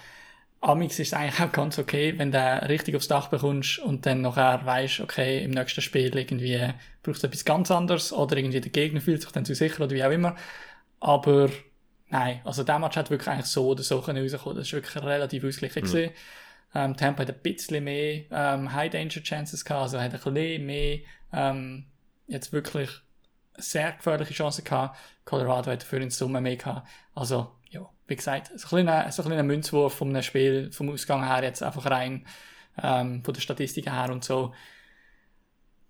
[0.61, 4.21] Amix ist es eigentlich auch ganz okay, wenn du richtig aufs Dach bekommst und dann
[4.21, 8.71] nachher weißt, okay, im nächsten Spiel irgendwie brauchst du etwas ganz anderes oder irgendwie der
[8.71, 10.35] Gegner fühlt sich dann zu sicher oder wie auch immer.
[10.99, 11.49] Aber
[12.09, 14.57] nein, also der Match hat wirklich eigentlich so oder so können rauskommen.
[14.57, 15.87] Das ist wirklich relativ ausgeglichen mhm.
[15.87, 16.13] gewesen.
[16.75, 20.65] Ähm, Tampa hat ein bisschen mehr ähm, High Danger Chances gehabt, also hat ein bisschen
[20.65, 20.99] mehr
[21.33, 21.87] ähm,
[22.27, 22.89] jetzt wirklich
[23.57, 24.97] sehr gefährliche Chancen gehabt.
[25.25, 26.87] Colorado hat dafür in Summe mehr gehabt.
[27.15, 27.51] Also
[28.11, 31.43] wie gesagt, so ein kleiner, so ein kleiner Münzwurf von einem Spiel, vom Ausgang her
[31.43, 32.25] jetzt einfach rein,
[32.83, 34.53] ähm, von der Statistik her und so.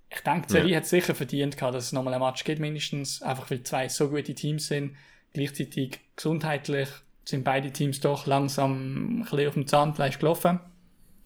[0.09, 0.77] Ich denke, die Serie ja.
[0.77, 4.09] hat sicher verdient gehabt, dass es nochmal ein Match gibt, mindestens, einfach weil zwei so
[4.09, 4.95] gute Teams sind.
[5.33, 6.89] Gleichzeitig gesundheitlich
[7.25, 10.59] sind beide Teams doch langsam ein bisschen auf dem Zahnfleisch gelaufen.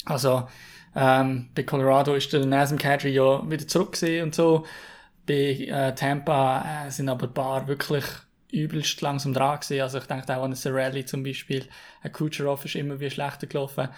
[0.05, 0.47] Also,
[0.95, 4.65] ähm, bei Colorado ist der Nasm Kadri ja wieder zurück und so.
[5.25, 8.05] Bei äh, Tampa äh, sind aber ein paar wirklich
[8.55, 9.81] übelst langsam dran gewesen.
[9.81, 11.65] Also ich denke auch an Rally zum Beispiel.
[12.01, 13.89] Ein Kucherov ist immer wie schlechter gelaufen.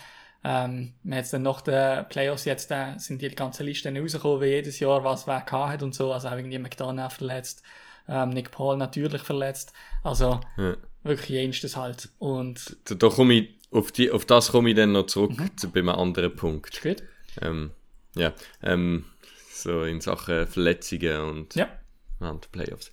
[0.43, 4.79] Ähm, jetzt dann nach den Playoffs jetzt äh, sind die ganzen Listen rausgekommen, wie jedes
[4.79, 6.11] Jahr, was wer hat und so.
[6.13, 7.63] Also auch irgendwie McDonough verletzt,
[8.07, 9.73] ähm, Nick Paul natürlich verletzt.
[10.03, 10.75] Also ja.
[11.03, 12.09] wirklich jenstes halt.
[12.19, 15.57] Und da, da komme ich, auf, die, auf das komme ich dann noch zurück mhm.
[15.57, 16.81] zu, bei einem anderen Punkt.
[16.81, 17.03] Gut.
[17.41, 17.71] Ähm,
[18.15, 19.05] ja, ähm,
[19.51, 21.67] so in Sachen Verletzungen und ja.
[22.19, 22.91] während Playoffs.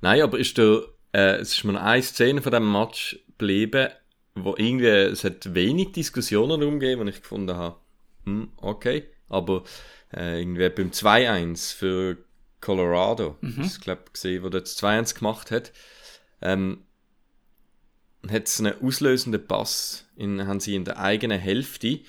[0.00, 0.82] Nein, aber ist der
[1.16, 3.88] äh, es ist mir eine Szene von diesem Match geblieben,
[4.34, 7.76] wo irgendwie, es hat wenig Diskussionen darum gegeben, wo ich gefunden habe,
[8.24, 9.64] hm, okay, aber
[10.14, 12.18] äh, irgendwie beim 2-1 für
[12.60, 13.62] Colorado, mhm.
[13.64, 15.72] ich glaube gesehen, wo der 2-1 gemacht hat,
[16.42, 16.82] ähm,
[18.30, 22.00] hat es einen auslösenden Pass, in, haben sie in der eigenen Hälfte,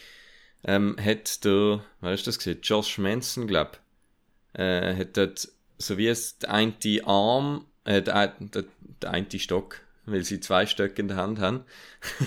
[0.66, 3.78] ähm, hat der, wer ist das gesehen, Josh Manson, glaube
[4.52, 8.66] äh, hat dort, so wie es der eine Arm äh, der, der,
[9.02, 11.64] der eine Stock, weil sie zwei Stöcke in der Hand haben.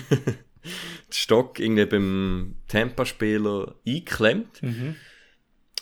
[0.63, 4.61] den Stock irgendwie beim Temperspieler eingeklemmt.
[4.61, 4.95] Mhm.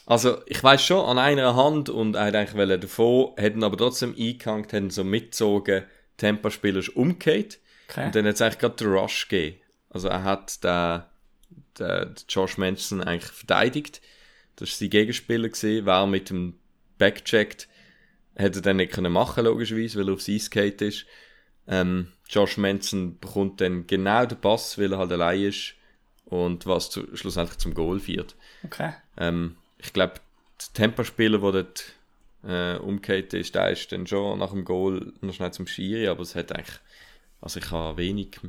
[0.06, 4.16] Also, ich weiß schon, an einer Hand und er hat eigentlich davon, hätten aber trotzdem
[4.18, 5.84] eingehängt, hätten so mitgezogen,
[6.18, 7.60] Temperspieler ist umgekehrt.
[7.90, 8.06] Okay.
[8.06, 9.58] Und dann hat es eigentlich gerade den Rush gegeben.
[9.90, 11.04] Also, er hat den,
[11.78, 14.02] den, Josh Manson eigentlich verteidigt.
[14.56, 16.56] Das war sein Gegenspieler, gewesen, war mit dem
[16.98, 17.70] Backcheckt
[18.36, 21.06] Hätte er dann nicht können machen logischerweise, weil er aufs Eiskate ist.
[21.68, 25.76] Ähm, Josh Manson bekommt dann genau den Pass, weil er halt allein ist
[26.26, 28.36] und was zu, schlussendlich zum Goal führt.
[28.64, 28.94] Okay.
[29.18, 30.16] Ähm, ich glaube,
[30.60, 31.94] der Tempospieler, der dort
[32.44, 36.22] äh, umgekehrt ist, der ist dann schon nach dem Goal noch schnell zum Schiri, aber
[36.22, 36.80] es hat eigentlich,
[37.42, 38.40] also ich habe wenig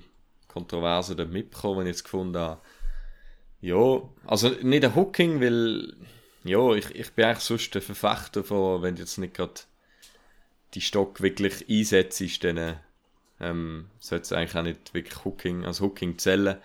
[0.48, 2.60] Kontroverse dort mitbekommen, wenn ich jetzt gefunden habe,
[3.60, 5.94] ja, also nicht ein Hooking, weil,
[6.44, 9.60] ja, ich, ich bin eigentlich sonst der Verfechter von, wenn jetzt nicht gerade
[10.74, 12.76] die Stock wirklich einsetzt, dann
[13.40, 16.56] ähm, sollte es eigentlich auch nicht wirklich Hooking, als Hooking zählen.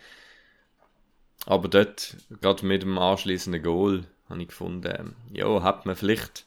[1.45, 6.45] Aber dort, gerade mit dem anschließenden Goal, habe ich gefunden, ähm, ja, hat man vielleicht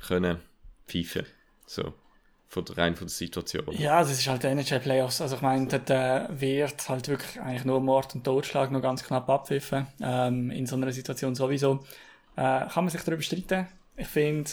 [0.00, 0.40] können
[0.86, 1.26] pfeifen.
[1.66, 1.94] So.
[2.48, 3.64] Von der, rein von der Situation.
[3.70, 5.20] Ja, das ist halt NHL Playoffs.
[5.20, 9.04] Also ich meine, dort äh, wird halt wirklich eigentlich nur Mord und Totschlag noch ganz
[9.04, 9.86] knapp abpfiffen.
[10.02, 11.84] Ähm, in so einer Situation sowieso.
[12.34, 13.68] Äh, kann man sich darüber streiten.
[13.96, 14.50] Ich finde,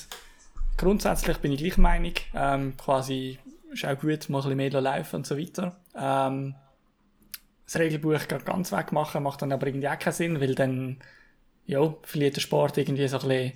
[0.78, 2.14] grundsätzlich bin ich gleich Meinung.
[2.34, 3.40] Ähm, quasi
[3.72, 5.76] ist auch gut, mal ein bisschen mehr laufen und so weiter.
[5.96, 6.56] Ähm,
[7.66, 10.98] das Regelbuch ganz wegmachen macht dann aber irgendwie auch keinen Sinn, weil dann
[11.66, 13.54] ja, verliert der Sport irgendwie so ein bisschen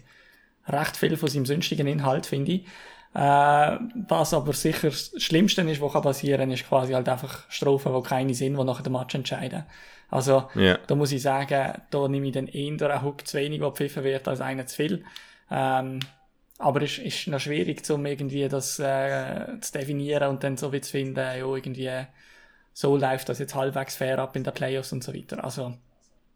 [0.68, 2.66] recht viel von seinem sonstigen Inhalt, finde ich.
[3.14, 7.94] Äh, was aber sicher das Schlimmste ist, was passieren kann, ist quasi halt einfach Strophen,
[7.94, 9.64] die keine sind, die nachher den Match entscheiden.
[10.10, 10.78] Also, yeah.
[10.88, 14.04] da muss ich sagen, da nehme ich dann eher einen Hook zu wenig, der gepfiffen
[14.04, 15.06] wird, als einen zu viel.
[15.50, 16.00] Ähm,
[16.62, 20.82] aber es ist noch schwierig, um irgendwie das äh, zu definieren und dann so wie
[20.82, 22.06] zu finden, ja, irgendwie
[22.74, 25.44] so läuft das jetzt halbwegs fair ab in der Playoffs und so weiter.
[25.44, 25.78] Also,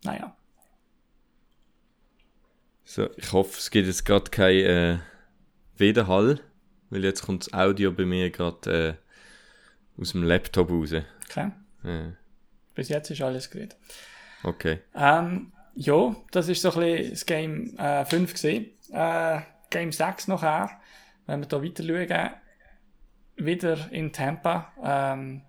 [0.04, 0.36] naja.
[2.84, 4.98] So, ich hoffe, es gibt jetzt gerade kein äh,
[5.78, 6.40] Widerhall,
[6.90, 8.98] weil jetzt kommt das Audio bei mir gerade
[9.98, 10.94] äh, aus dem Laptop raus.
[11.30, 11.52] Okay.
[11.84, 12.14] Ja.
[12.76, 13.70] Bis jetzt ist alles gut.
[14.44, 14.80] Okay.
[14.94, 18.66] Ähm, ja, das ist so ein bisschen das Game äh, 5 gesehen.
[18.92, 20.80] Äh, Game 6 nachher,
[21.26, 22.32] wenn wir hier weiter schauen,
[23.38, 24.72] wieder in Tampa.
[24.84, 25.42] Ähm,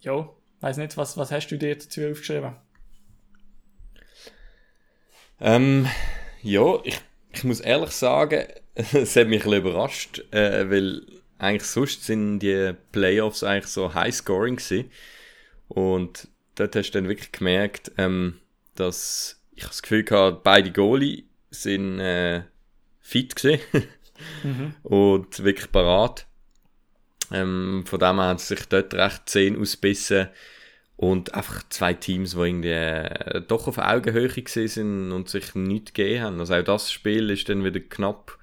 [0.00, 0.28] ja,
[0.60, 2.56] weiß nicht, was, was hast du dir dazu aufgeschrieben?
[5.40, 5.88] Ähm,
[6.42, 7.00] ja, ich,
[7.32, 11.02] ich muss ehrlich sagen, es hat mich ein überrascht, äh, weil
[11.38, 14.90] eigentlich sonst sind die Playoffs eigentlich so high-scoring gewesen.
[15.68, 18.40] Und dort hast du dann wirklich gemerkt, ähm,
[18.74, 22.42] dass ich das Gefühl hatte, beide Goalie sind äh,
[23.04, 23.60] fit gesehen
[24.42, 24.74] mhm.
[24.82, 26.26] und wirklich parat.
[27.30, 30.28] Ähm, von dem her haben sie sich dort recht zehn ausbissen
[30.96, 34.30] und einfach zwei Teams, die irgendwie äh, doch auf Augenhöhe
[34.68, 36.40] sind und sich nichts gegeben haben.
[36.40, 38.38] Also auch das Spiel ist dann wieder knapp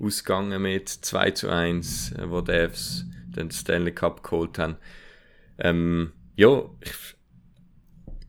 [0.00, 4.76] ausgegangen mit 2 zu 1, äh, wo die Devs den Stanley Cup geholt haben.
[5.58, 7.16] Ähm, ja, ich,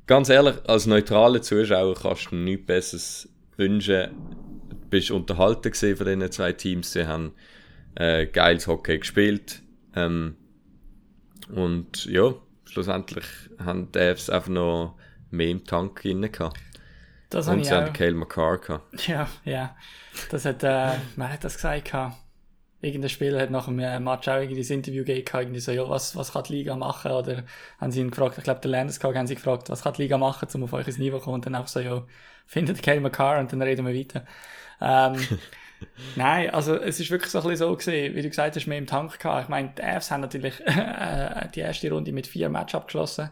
[0.06, 4.12] ganz ehrlich, als neutraler Zuschauer kannst du nichts Besseres wünschen.
[4.94, 6.94] Bist unterhalten von diesen zwei Teams.
[6.94, 7.34] Sie haben
[7.96, 9.62] äh, geiles Hockey gespielt.
[9.96, 10.36] Ähm,
[11.54, 12.34] und ja,
[12.66, 13.26] schlussendlich
[13.58, 14.96] haben die Devs einfach noch
[15.32, 16.58] mehr im Tank drin gehabt.
[17.32, 17.78] Das und sie auch.
[17.78, 19.08] haben Cale McCarr gehabt.
[19.08, 19.76] Ja, ja.
[20.30, 21.86] Das hat, äh, wer hat das gesagt?
[21.86, 22.18] gehabt?
[22.82, 25.90] Irgendein Spieler hat nach dem äh, Match auch irgendwie das Interview gegeben, irgendwie so, ja,
[25.90, 27.12] was, was kann die Liga machen?
[27.12, 27.46] Oder
[27.80, 30.20] haben sie ihn gefragt, ich glaube, der Landeskog haben sie gefragt, was kann die Liga
[30.20, 31.36] machen, um auf euch ins Niveau zu kommen?
[31.36, 32.06] Und dann auch so, ja,
[32.46, 34.26] findet Kyle McCarr und dann reden wir weiter.
[34.82, 35.16] Ähm,
[36.16, 38.78] Nein, also es ist wirklich so ein bisschen so gewesen, wie du gesagt hast, mehr
[38.78, 39.44] im Tank gehabt.
[39.44, 43.30] Ich meine, die Avs haben natürlich äh, die erste Runde mit vier Matches abgeschlossen.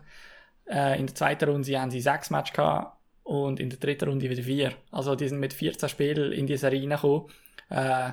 [0.68, 4.30] Äh, in der zweiten Runde haben sie sechs Matches gehabt und in der dritten Runde
[4.30, 4.74] wieder vier.
[4.92, 7.28] Also die sind mit 14 Spielen in die Serie reingekommen.
[7.70, 8.12] Äh,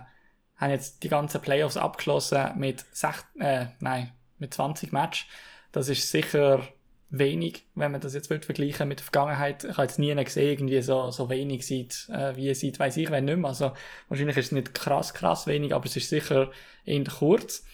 [0.57, 5.27] haben jetzt die ganzen Playoffs abgeschlossen mit, sech, äh, nein, mit 20 Matches.
[5.73, 6.67] Das ist sicher
[7.11, 9.64] wenig, wenn man das jetzt vergleichen mit der Vergangenheit.
[9.64, 12.97] Ich habe jetzt nie gesehen, irgendwie so, so wenig sieht, äh, wie es sieht, weiss
[12.97, 13.49] ich, wenn nicht mehr.
[13.49, 13.73] Also,
[14.09, 16.51] wahrscheinlich ist es nicht krass, krass wenig, aber es ist sicher
[16.85, 17.64] eher kurz.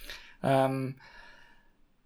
[0.42, 0.96] Ähm,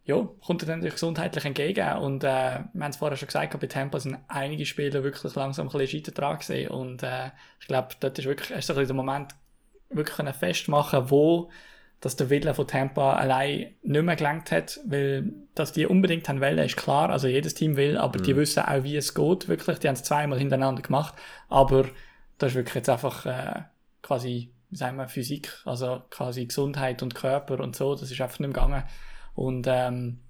[0.05, 1.99] ja, kommt dann natürlich gesundheitlich entgegen.
[1.99, 5.69] Und äh, wir haben es vorher schon gesagt, bei Tempo sind einige Spieler wirklich langsam
[5.69, 6.71] ein bisschen Scheiter dran gesehen.
[6.71, 9.35] Und äh, ich glaube, dort ist wirklich erst ein bisschen der Moment,
[9.91, 11.51] wirklich festmachen, wo
[12.01, 16.41] dass der Wille von Tampa allein nicht mehr gelangt hat, weil dass die unbedingt haben
[16.41, 18.23] wollen, ist klar, also jedes Team will, aber mhm.
[18.23, 21.15] die wissen auch, wie es geht, wirklich, die haben es zweimal hintereinander gemacht,
[21.49, 21.87] aber
[22.39, 23.63] das ist wirklich jetzt einfach äh,
[24.03, 28.39] quasi, wie sagen wir, Physik, also quasi Gesundheit und Körper und so, das ist einfach
[28.39, 28.85] nicht mehr gegangen
[29.35, 30.21] und ähm,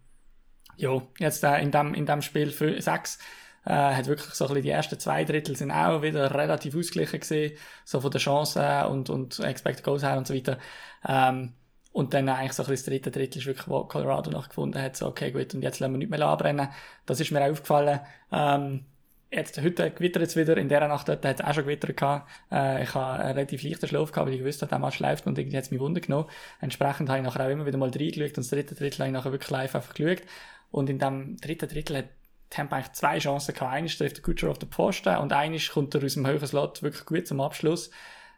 [0.77, 3.19] ja, jetzt äh, in dem, in dem Spiel für 6
[3.67, 7.21] äh, hat wirklich so ein bisschen die ersten zwei Drittel sind auch wieder relativ ausgeglichen
[7.21, 10.59] gesehen, so von der Chancen und, und Expected Goals her und so weiter.
[11.07, 11.53] Ähm,
[11.93, 14.81] und dann eigentlich so ein bisschen das dritte Drittel ist wirklich, wo Colorado noch gefunden
[14.81, 16.69] hat, so, okay, gut, und jetzt lassen wir nicht mehr anbrennen.
[17.07, 18.01] Das ist mir auch aufgefallen.
[18.31, 18.85] Ähm,
[19.31, 22.29] jetzt, heute gewittert es wieder, in dieser Nacht hat es auch schon gewittert gehabt.
[22.53, 25.27] Äh, ich habe einen relativ leichten Schlaf gehabt, weil ich gewusst habe, der Match läuft
[25.27, 26.29] und irgendwie hat es mich Wunder genommen.
[26.61, 29.15] Entsprechend habe ich nachher auch immer wieder mal reingeschaut und das dritte Drittel habe ich
[29.15, 30.23] nachher wirklich live einfach geschaut.
[30.71, 32.05] Und in dem dritten Drittel hat
[32.51, 33.73] Tampa eigentlich zwei Chancen gehabt.
[33.73, 36.83] Eine trifft der Kutscher auf den Posten und eine kommt er aus dem höheren Slot
[36.83, 37.91] wirklich gut zum Abschluss.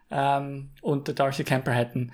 [0.09, 2.11] Ähm, und der Darcy Camper hat einen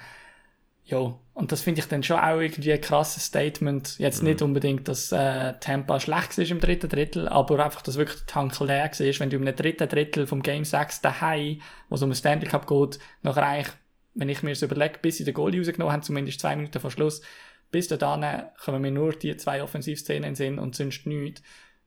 [0.87, 3.99] ja, und das finde ich dann schon auch irgendwie ein krasses Statement.
[3.99, 4.29] Jetzt mhm.
[4.29, 8.27] nicht unbedingt, dass äh, Tampa schlecht ist im dritten Drittel, aber einfach, dass wirklich der
[8.27, 12.09] Tank leer ist, wenn du im dritten Drittel vom Game 6 daheim, wo es um
[12.09, 13.73] den Stanley Cup geht, nachher eigentlich,
[14.13, 16.89] wenn ich mir das überlege, bis sie den Goal rausgenommen haben, zumindest zwei Minuten vor
[16.89, 17.21] Schluss,
[17.69, 21.43] bis dahin kommen mir nur die zwei Offensivszenen in Sinn und sonst nichts.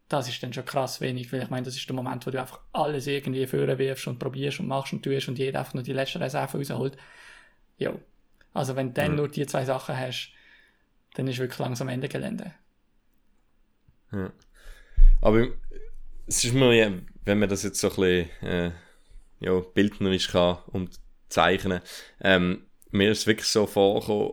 [0.09, 2.39] Das ist dann schon krass wenig, weil ich meine, das ist der Moment, wo du
[2.39, 5.85] einfach alles irgendwie führen wirfst und probierst und machst und tust und jeder einfach nur
[5.85, 6.99] die letzte Reserve rausholt.
[7.79, 7.95] Ja,
[8.53, 9.17] also wenn du dann mhm.
[9.17, 10.33] nur die zwei Sachen hast,
[11.15, 12.55] dann ist wirklich langsam Ende Gelände.
[14.13, 14.33] Ja.
[15.21, 15.49] Aber
[16.27, 16.93] es ist mir, ja,
[17.25, 18.73] wenn man das jetzt so ein bisschen äh,
[19.41, 21.81] ja, bildnerisch kann und zeichnen,
[22.21, 24.33] ähm, mir ist es wirklich so vorgekommen,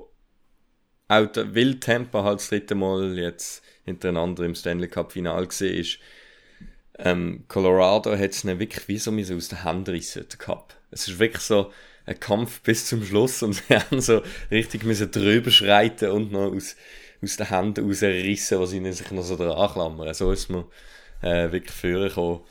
[1.10, 6.00] auch der Wildtempo halt das dritte Mal jetzt hintereinander im Stanley Cup Final gesehen ist,
[7.00, 10.74] ähm, Colorado hat es wirklich wie so aus der Hand gerissen, der Cup.
[10.90, 11.72] Es ist wirklich so,
[12.08, 16.54] ein Kampf bis zum Schluss und sie haben so richtig müssen drüber schreiten und noch
[16.54, 16.76] aus,
[17.22, 20.13] aus den Händen rausrissen, was ihnen sich noch so dran klammern.
[20.13, 20.63] So ist man
[21.22, 22.41] äh, wirklich vorgekommen.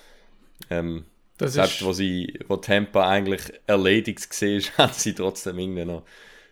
[0.70, 1.06] Ähm,
[1.38, 1.84] das selbst ist...
[1.84, 6.04] wo, sie, wo Tampa eigentlich erledigt war, haben sie trotzdem irgendwie noch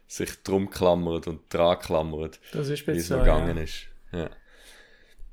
[0.06, 3.62] sich drum klammert und dran klammert, das ist wie es so, gegangen ja.
[3.62, 3.86] ist.
[4.12, 4.30] Ja.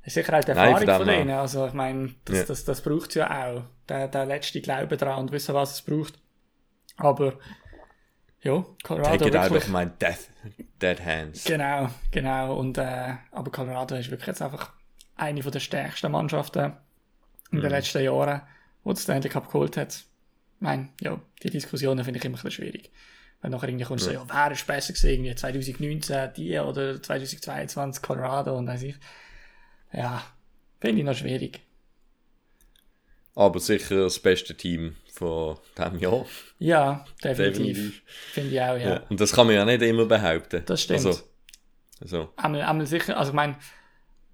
[0.04, 1.30] Das ist sicher auch die Erfahrung Nein, von denen.
[1.32, 2.44] Also ich meine, das, ja.
[2.46, 3.64] das, das braucht es ja auch.
[3.88, 6.18] Der, der letzte Glaube daran und wissen, was es braucht.
[6.98, 7.38] Aber
[8.44, 10.30] ja, Colorado Take it wirklich, out of my death,
[10.82, 11.44] dead hands.
[11.44, 12.58] Genau, genau.
[12.58, 14.72] Und, äh, aber Colorado ist wirklich jetzt einfach
[15.16, 16.74] eine der stärksten Mannschaften
[17.52, 17.72] in den mhm.
[17.72, 18.42] letzten Jahren,
[18.84, 19.94] die das Stanley Cup geholt hat.
[19.94, 20.06] Ich
[20.60, 22.92] meine, ja, die Diskussionen finde ich immer ein bisschen schwierig.
[23.42, 24.14] Wenn nachher irgendwie kommst, ja.
[24.14, 28.96] so, ja, wer ist besser gewesen, irgendwie 2019 die oder 2022 Colorado und weiß ich.
[29.94, 30.24] Ja,
[30.80, 31.62] finde ich noch schwierig.
[33.36, 36.26] Aber sicher das beste Team von diesem Jahr.
[36.60, 37.58] Ja, definitiv.
[37.58, 38.02] definitiv.
[38.34, 38.78] Finde ich auch, ja.
[38.78, 39.04] ja.
[39.10, 40.64] Und das kann man ja nicht immer behaupten.
[40.66, 41.06] Das stimmt.
[41.06, 41.22] Also,
[42.02, 42.30] also.
[42.36, 43.56] Einmal, einmal sicher, also ich meine,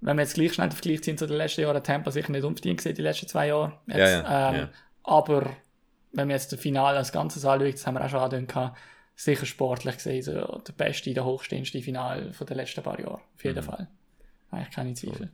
[0.00, 2.44] wenn wir jetzt gleich schnell den Vergleich ziehen zu den letzten Jahren, Tampa sicher nicht
[2.44, 3.78] unverdient gesehen, die letzten zwei Jahre.
[3.86, 4.68] Jetzt, ja, ja, ähm, ja.
[5.02, 5.56] Aber
[6.12, 8.76] wenn wir jetzt das Finale als Ganzes anschauen, das haben wir auch schon angehört,
[9.14, 13.20] sicher sportlich gesehen, so der beste, der hochstehendste Finale von den letzten paar Jahren.
[13.34, 13.68] Auf jeden mhm.
[13.68, 13.88] Fall.
[14.50, 15.30] Eigentlich keine Zweifel.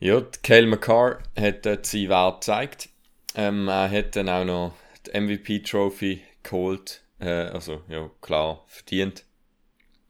[0.00, 2.88] Ja, Kale McCarr hat dort seinen Wert gezeigt.
[3.34, 4.74] Ähm, er hat dann auch noch
[5.06, 7.02] die MVP-Trophy geholt.
[7.18, 9.24] Äh, also, ja, klar, verdient.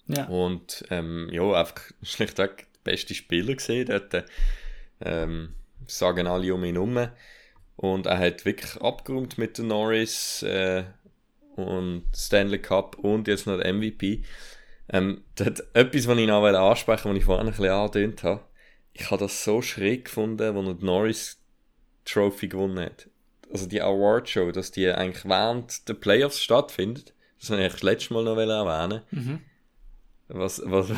[0.07, 0.27] Ja.
[0.27, 4.25] Und ähm, ja, einfach schlichtweg der beste Spieler gesehen dort.
[5.01, 5.55] Ähm,
[5.87, 7.09] sagen alle um ihn herum.
[7.75, 10.85] Und er hat wirklich abgeräumt mit den Norris äh,
[11.57, 14.23] und Stanley Cup und jetzt noch der MVP.
[14.93, 18.23] Ähm, das hat etwas, was ich noch ansprechen wollte, was ich vorhin ein bisschen angedeutet
[18.23, 18.50] habe.
[18.93, 21.41] Ich habe das so schräg gefunden, als er die Norris
[22.05, 23.09] Trophy gewonnen hat.
[23.53, 27.15] Also die Award Show, dass die eigentlich während der Playoffs stattfindet.
[27.39, 29.03] Das wollte ich das letzte Mal noch erwähnen.
[29.11, 29.41] Mhm.
[30.29, 30.89] Was, was,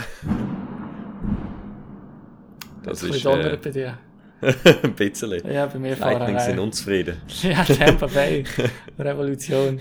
[2.82, 3.98] Das das ist ein bisschen äh, bei dir.
[4.82, 5.52] ein bisschen.
[5.52, 7.20] Ja, bei mir Lightning sind unzufrieden.
[7.42, 8.44] Ja, Tampa Bay.
[8.98, 9.80] Revolution.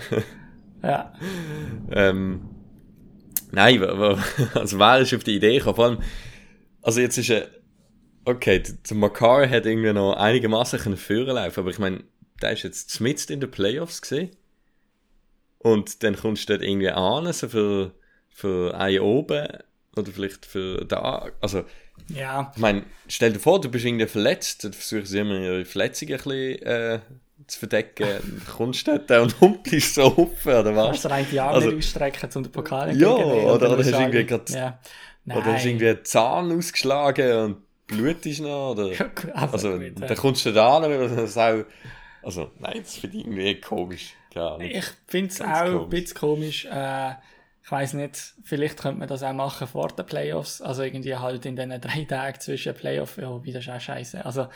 [0.82, 1.12] Ja.
[1.90, 2.48] Ähm,
[3.50, 5.74] nein, also wer ist auf die Idee gekommen?
[5.74, 5.98] Vor allem,
[6.80, 7.48] also jetzt ist er,
[8.24, 12.04] okay, der Makar hat irgendwie noch einigermaßen führen laufen, aber ich meine,
[12.40, 14.30] der ist jetzt mitten in den Playoffs gesehen
[15.58, 17.92] und dann kommst du dort irgendwie an, so für,
[18.28, 19.46] für einen oben
[19.96, 21.64] oder vielleicht für da, also
[22.08, 22.50] Ja.
[22.54, 26.12] ich meine, stell dir vor, du bist irgendwie verletzt, dann versuchen sie immer ihre Verletzungen
[26.14, 26.98] ein bisschen äh,
[27.46, 30.86] zu verdecken, dann kommst du dort und humpelst so auf, oder was?
[30.86, 33.58] Kannst du eigentlich die Arme Also- nicht ausstrecken, um den Pokal Ja, entgegenzunehmen und oder-
[33.58, 34.78] dann oder hast irgendwie grad- Ja.
[35.26, 37.56] Oder hast du irgendwie einen Zahn ausgeschlagen und
[37.86, 38.90] Blut ist noch, oder?
[39.34, 41.64] also, Also, gut, dann kommst du da an, und das auch,
[42.22, 44.14] also, nein, das finde ich irgendwie komisch.
[44.60, 45.88] Ich finde es auch ein komisch.
[45.90, 46.64] bisschen komisch.
[46.70, 47.14] Äh,
[47.64, 50.60] ich weiß nicht, vielleicht könnte man das auch machen vor den Playoffs.
[50.60, 54.24] Also irgendwie halt in diesen drei Tagen zwischen Playoff, ja, wie das ist auch scheiße.
[54.24, 54.48] Also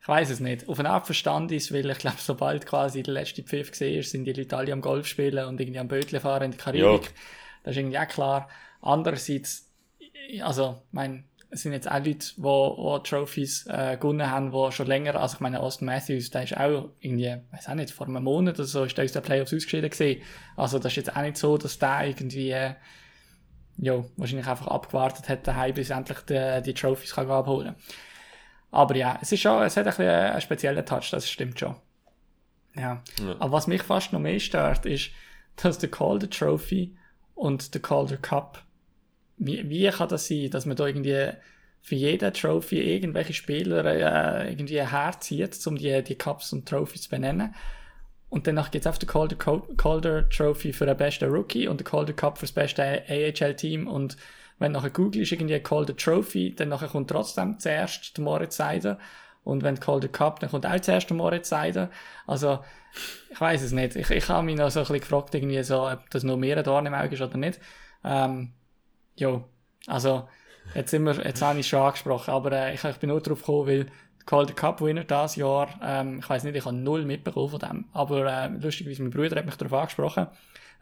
[0.00, 0.68] ich weiß es nicht.
[0.68, 4.10] Auf eine Art verstand ist, weil ich glaube, sobald quasi der letzte Pfiff gesehen ist,
[4.10, 7.04] sind die Leute alle am Golf spielen und irgendwie am Bötle fahren in der Karibik.
[7.04, 7.12] Ja.
[7.64, 8.48] Das ist irgendwie auch klar.
[8.80, 9.68] Andererseits,
[10.40, 14.86] also, ich es sind jetzt auch Leute, die, die Trophies äh, gewonnen haben, die schon
[14.86, 18.22] länger, also ich meine, Austin Matthews, der ist auch irgendwie, weiß auch nicht, vor einem
[18.24, 20.22] Monat oder so, ist der aus den Playoffs ausgeschieden gewesen.
[20.56, 22.74] Also das ist jetzt auch nicht so, dass der irgendwie, äh,
[23.78, 27.74] ja, wahrscheinlich einfach abgewartet hat, daheim, bis endlich die, die Trophies kann abholen
[28.70, 31.76] Aber ja, es ist schon, es hat ein bisschen einen speziellen Touch, das stimmt schon.
[32.74, 33.02] Ja.
[33.20, 33.36] Ja.
[33.38, 35.10] Aber was mich fast noch mehr stört, ist,
[35.56, 36.96] dass der Calder Trophy
[37.34, 38.62] und der Calder Cup,
[39.38, 41.30] wie, wie kann das sein, dass man da irgendwie
[41.82, 47.10] für jeden Trophy irgendwelche Spieler äh, irgendwie herzieht, um die, die Cups und Trophies zu
[47.10, 47.54] benennen.
[48.28, 49.36] Und danach gibt es auf den Calder,
[49.76, 53.86] Calder Trophy für den besten Rookie und den Calder Cup für das beste AHL-Team.
[53.86, 54.16] Und
[54.58, 58.98] wenn nachher googelst, irgendwie Calder Trophy, dann nachher kommt trotzdem zuerst der Moritz Seider.
[59.44, 61.88] Und wenn Calder Cup, dann kommt auch zuerst der Moritz Seider.
[62.26, 62.58] Also,
[63.30, 63.94] ich weiß es nicht.
[63.94, 66.60] Ich, ich habe mich noch so ein bisschen gefragt, irgendwie so, ob das noch mehr
[66.64, 67.60] Dorn im Auge ist oder nicht.
[68.02, 68.52] Ähm,
[69.16, 69.44] jo,
[69.86, 70.28] also,
[70.74, 73.40] jetzt, sind wir, jetzt habe ich schon angesprochen, aber äh, ich, ich bin nur darauf
[73.40, 73.92] gekommen, weil der
[74.26, 77.84] Calder Cup Winner dieses Jahr, ähm, ich weiß nicht, ich habe null mitbekommen von dem,
[77.92, 80.26] aber äh, lustigerweise, mein Bruder hat mich darauf angesprochen.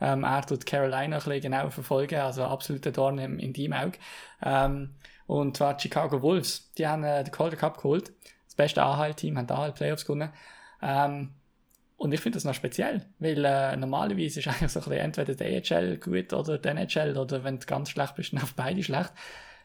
[0.01, 3.99] Ähm, er tut Carolina ein bisschen genauer verfolgen, also absoluter Dorn im, in deinem Auge.
[4.43, 4.91] Ähm,
[5.27, 8.13] und zwar die Chicago Wolves, die haben äh, den Calder Cup geholt.
[8.47, 10.31] Das beste AHL-Team, haben die AHL-Playoffs gewonnen.
[10.83, 11.31] Ähm,
[11.97, 15.35] und ich finde das noch speziell, weil äh, normalerweise ist eigentlich so ein bisschen entweder
[15.35, 18.83] der AHL gut oder der NHL oder wenn du ganz schlecht bist, dann auf beide
[18.83, 19.13] schlecht.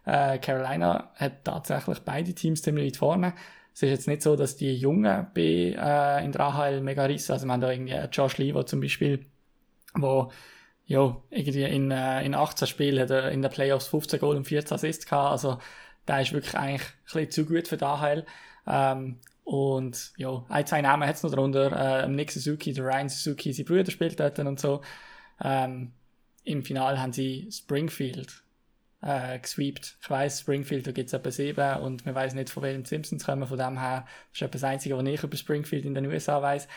[0.05, 3.33] Äh, Carolina hat tatsächlich beide Teams ziemlich weit vorne.
[3.73, 7.33] Es ist jetzt nicht so, dass die Jungen bei, äh, in der AHL mega rissen.
[7.33, 9.25] Also haben da irgendwie Josh Levo zum Beispiel,
[9.93, 10.31] wo
[10.85, 14.45] ja, irgendwie in, äh, in 18 Spielen hat er in den Playoffs 15 Goal und
[14.45, 15.31] 14 Assists gehabt.
[15.31, 15.59] Also
[16.07, 18.25] der ist wirklich eigentlich ein bisschen zu gut für die AHL.
[18.65, 22.03] Ähm, und ja, ein, zwei Namen hat es noch darunter.
[22.03, 24.81] Äh, Nick Suzuki, der Ryan Suzuki, sein Bruder spielt dort und so.
[25.43, 25.91] Ähm,
[26.43, 28.43] Im Finale haben sie Springfield
[29.01, 29.97] äh, gesweept.
[30.03, 33.25] Ich weiss, Springfield, da gibt es etwa sieben und man weiß nicht, von welchen Simpsons
[33.25, 33.47] kommen.
[33.47, 36.39] Von dem her das ist etwa das Einzige, was ich über Springfield in den USA
[36.39, 36.67] weiß.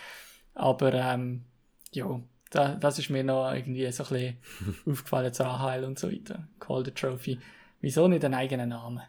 [0.55, 1.45] Aber ähm,
[1.91, 6.11] ja, da, das ist mir noch irgendwie so ein bisschen aufgefallen zu AHL und so
[6.11, 6.49] weiter.
[6.59, 7.39] Calder Trophy.
[7.83, 9.03] Wieso nicht einen eigenen Namen?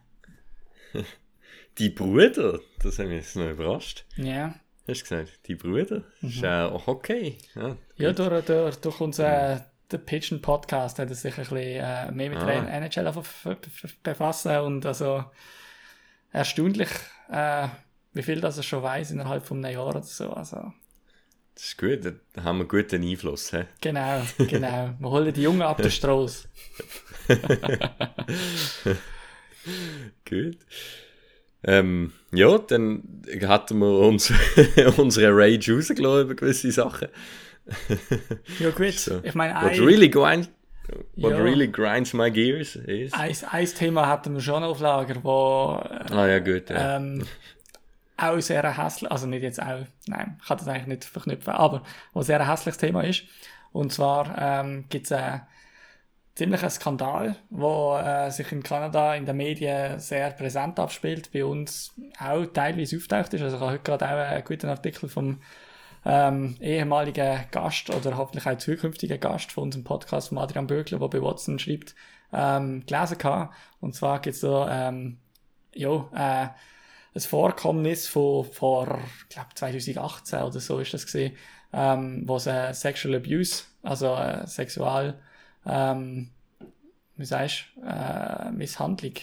[1.78, 4.06] Die Brüder, das hat mich jetzt noch überrascht.
[4.16, 4.56] Ja.
[4.88, 6.04] Hast du gesagt, die Brüder?
[6.22, 7.38] Ist äh, auch okay.
[7.56, 7.78] Ja, Mhm.
[7.96, 9.62] Ja, durch, durch, durch unseren
[9.92, 12.46] der Pigeon Podcast hat er sich ein bisschen äh, mehr mit Ah.
[12.46, 15.24] der NHL bef- bef- befassen und also
[16.32, 16.90] erstaunlich,
[17.30, 17.68] äh,
[18.14, 20.32] wie viel das er schon weiß innerhalb von einem Jahr oder so.
[20.34, 20.74] Also,
[21.56, 22.00] Das ist gut,
[22.34, 23.52] da haben wir guten Einfluss.
[23.52, 23.64] He?
[23.82, 24.96] genau, genau.
[25.00, 26.48] Wir holen die Jungen ab der Straße.
[30.28, 30.58] Gut.
[31.66, 33.04] Ähm, ja, dann
[33.48, 34.34] hatten wir uns,
[34.98, 37.08] unsere Rage rausgelassen über gewisse Sachen.
[38.60, 39.20] Ja gut, So.
[39.24, 40.50] ich meine, What ein, really, grind,
[41.16, 41.38] what Ja.
[41.38, 43.14] really grinds my gears is...
[43.14, 46.70] ein, ein Thema hatten wir schon auf Lager, wo äh, Ah ja, gut.
[46.70, 46.98] Ja.
[46.98, 47.26] ähm,
[48.18, 51.84] auch sehr hässlich, also nicht jetzt auch, nein, ich kann das eigentlich nicht verknüpfen, aber
[52.14, 53.24] was sehr ein hässliches Thema ist.
[53.72, 55.42] Und zwar ähm, gibt es einen
[56.36, 61.94] ziemlichen Skandal, wo äh, sich in Kanada in den Medien sehr präsent abspielt, bei uns
[62.20, 63.42] auch teilweise auftaucht ist.
[63.42, 65.42] Also ich habe heute gerade auch einen guten Artikel vom
[66.06, 71.08] ähm, ehemaligen Gast oder hoffentlich auch zukünftigen Gast von unserem Podcast von Adrian Bögler, der
[71.08, 71.96] bei Watson schreibt,
[72.34, 73.56] ähm, gelesen gehabt.
[73.80, 75.20] Und zwar gibt es da ähm,
[75.76, 76.50] ja, äh,
[77.16, 81.36] ein Vorkommnis von vor, ich glaube 2018 oder so ist das gesehen,
[81.72, 85.20] ähm, wo es äh, Sexual Abuse, also äh, Sexual,
[85.66, 86.30] ähm,
[87.16, 89.14] wie sagst du, äh, Misshandlung,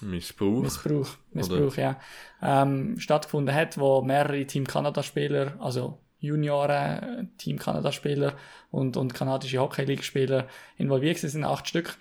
[0.00, 0.62] Missbrauch.
[0.62, 1.98] Missbrauch, Missbrauch ja,
[2.42, 8.34] ähm, stattgefunden hat, wo mehrere Team Kanada Spieler, also Junioren, Team Kanada Spieler
[8.70, 11.96] und, und kanadische Hockey League Spieler involviert sind, acht Stück.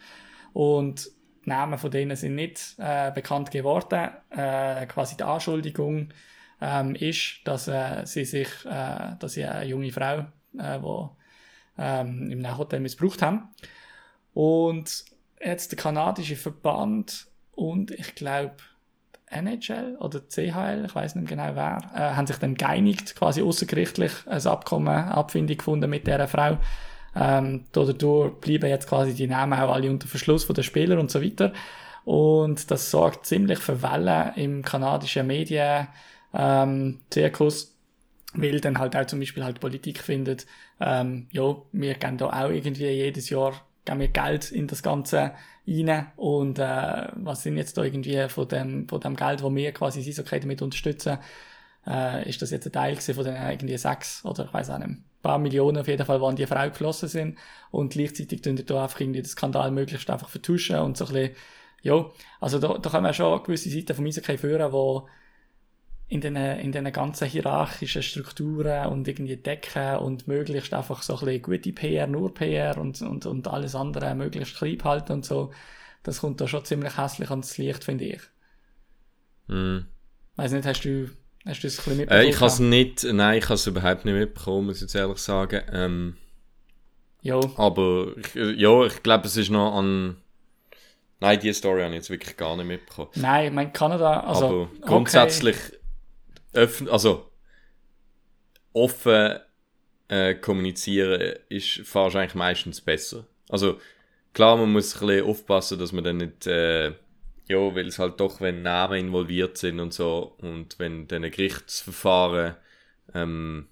[0.53, 1.11] Und
[1.45, 4.09] die Namen von denen sind nicht äh, bekannt geworden.
[4.29, 6.09] Äh, quasi die Anschuldigung
[6.61, 10.25] ähm, ist, dass äh, sie sich, äh, dass sie eine junge Frau,
[10.57, 11.15] äh, wo
[11.77, 13.49] ähm, im Hotel missbraucht haben.
[14.33, 15.05] Und
[15.43, 18.55] jetzt der kanadische Verband und ich glaube
[19.29, 24.11] NHL oder CHL, ich weiß nicht genau wer, äh, haben sich dann geeinigt, quasi außergerichtlich
[24.25, 26.57] ein Abkommen, Abfindung gefunden mit dieser Frau.
[27.15, 31.11] Ähm, dadurch bleiben jetzt quasi die Namen auch alle unter Verschluss von den Spielern und
[31.11, 31.51] so weiter.
[32.05, 35.87] Und das sorgt ziemlich für Wellen im kanadischen Medien,
[36.33, 37.76] ähm, Zirkus,
[38.37, 40.45] weil dann halt auch zum Beispiel halt Politik findet,
[40.79, 43.53] ähm, ja, wir geben da auch irgendwie jedes Jahr
[43.87, 45.33] geben wir Geld in das Ganze
[45.67, 49.71] rein und äh, was sind jetzt da irgendwie von dem, von dem Geld, wo wir
[49.71, 51.17] quasi das Eishockey damit unterstützen,
[51.87, 54.89] äh, ist das jetzt ein Teil von den irgendwie sechs oder ich weiß auch nicht,
[54.89, 57.37] ein paar Millionen auf jeden Fall, die an die Frau geflossen sind
[57.71, 61.35] und gleichzeitig tun da einfach irgendwie den Skandal möglichst einfach vertuschen und so ein bisschen,
[61.81, 62.05] ja,
[62.41, 65.07] also da, da kann man schon gewisse Seiten vom Eishockey führen, wo
[66.09, 71.25] in den, in den ganzen hierarchischen Strukturen und irgendwie decken und möglichst einfach so ein
[71.25, 75.51] bisschen gute PR, nur PR und, und, und alles andere möglichst klein halten und so.
[76.03, 78.21] Das kommt da schon ziemlich hässlich ans Licht, finde ich.
[79.49, 79.87] Mm.
[80.37, 81.09] Weiß nicht, hast du,
[81.45, 82.29] hast du es ein bisschen Äh, mitbekommen?
[82.29, 85.19] ich habe es nicht, nein, ich habe es überhaupt nicht mitbekommen, muss ich jetzt ehrlich
[85.19, 85.61] sagen.
[85.71, 86.17] Ähm,
[87.21, 90.17] ja, aber ich, äh, ja, ich glaube, es ist noch an.
[91.19, 93.11] Nein, die Story habe ich jetzt wirklich gar nicht mitbekommen.
[93.15, 95.33] nein, ich meine Kanada, also aber okay.
[96.57, 97.31] Grundsätzlich öffn, also
[98.73, 99.39] offen
[100.07, 103.25] äh, kommunizieren ist fast eigentlich meistens besser.
[103.49, 103.79] Also
[104.33, 106.89] klar, man muss ein bisschen aufpassen, dass man dann nicht, äh,
[107.49, 111.31] ja, weil es halt doch, wenn Namen involviert sind und so und wenn dann ein
[111.31, 112.55] Gerichtsverfahren
[113.13, 113.67] ähm,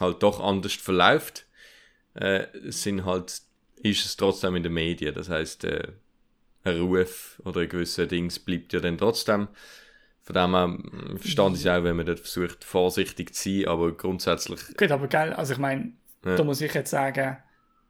[0.00, 1.46] halt doch anders verläuft,
[2.14, 3.42] äh, sind halt,
[3.76, 5.14] ist es trotzdem in den Medien.
[5.14, 5.88] Das heißt, äh,
[6.64, 9.48] ein Ruf oder ein gewisser Dings bleibt ja dann trotzdem.
[10.24, 13.92] Von dem her mm, verstand ich auch, wenn man dort versucht, vorsichtig zu sein, aber
[13.92, 15.92] grundsätzlich, Gut, aber geil, also ich meine,
[16.24, 16.36] Ja.
[16.36, 17.36] da muss ich jetzt sagen,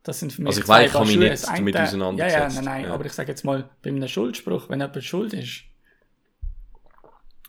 [0.03, 2.37] das sind für mich Also ich weiß, ich habe mich nicht damit auseinandergesetzt.
[2.37, 2.95] Ja, ja, nein, nein, Ja.
[2.95, 5.65] aber ich sage jetzt mal, bei einem Schuldspruch, wenn jemand schuld ist,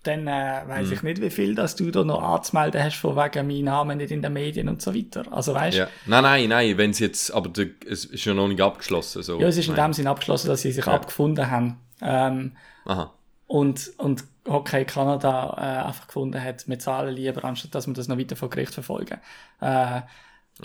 [0.04, 0.94] dann äh, weiß Mhm.
[0.94, 4.12] ich nicht, wie viel dass du da noch anzumelden hast, von wegen meinem Namen nicht
[4.12, 5.24] in den Medien und so weiter.
[5.32, 5.88] Also weißt ja.
[6.06, 9.24] Nein, nein, nein, wenn es jetzt, aber der, es ist ja noch nicht abgeschlossen.
[9.24, 9.40] So.
[9.40, 9.92] ja, es ist in Nein.
[9.92, 11.80] dem Sinn abgeschlossen, dass sie sich abgefunden haben.
[12.02, 13.14] Ähm, Aha.
[13.48, 18.08] Und, und Hockey Kanada äh, einfach gefunden hat, wir zahlen lieber, anstatt dass wir das
[18.08, 19.20] noch weiter vor Gericht verfolgen.
[19.62, 20.02] Äh,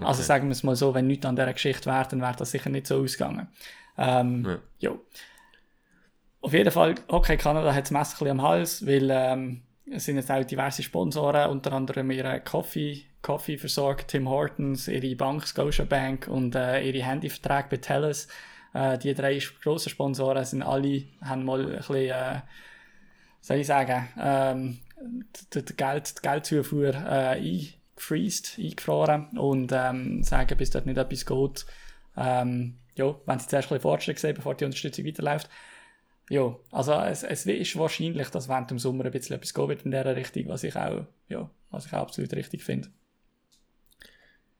[0.02, 2.50] Also sagen wir es mal so, wenn nichts an dieser Geschichte wäre, dann wäre das
[2.50, 3.48] sicher nicht so ausgegangen.
[3.96, 4.58] Ähm, Ja.
[4.80, 5.00] jo.
[6.40, 10.04] Auf jeden Fall, Hockey Kanada hat das Messer ein bisschen am Hals, weil ähm, es
[10.04, 15.46] sind jetzt auch diverse Sponsoren, unter anderem ihre Coffee, Coffee versorgt, Tim Hortons, ihre Bank
[15.46, 18.28] Scotiabank und äh, ihre Handyverträge bei TELUS.
[18.74, 22.40] Äh, die drei grossen Sponsoren sind alle, haben mal ein bisschen, äh,
[23.40, 24.78] soll ich sagen, ähm,
[25.54, 31.24] die, die, Geld, die Geldzufuhr äh, eingefreezed, eingefroren und ähm, sagen, bis dort nicht etwas
[31.24, 31.66] geht,
[32.16, 35.48] ähm, ja, wenn sie zuerst ein bisschen Fortschritt sehen, bevor die Unterstützung weiterläuft.
[36.30, 39.84] Ja, also es, es ist wahrscheinlich, dass während dem Sommer ein bisschen etwas gehen wird
[39.84, 42.88] in dieser Richtung, was ich auch, ja, was ich auch absolut richtig finde.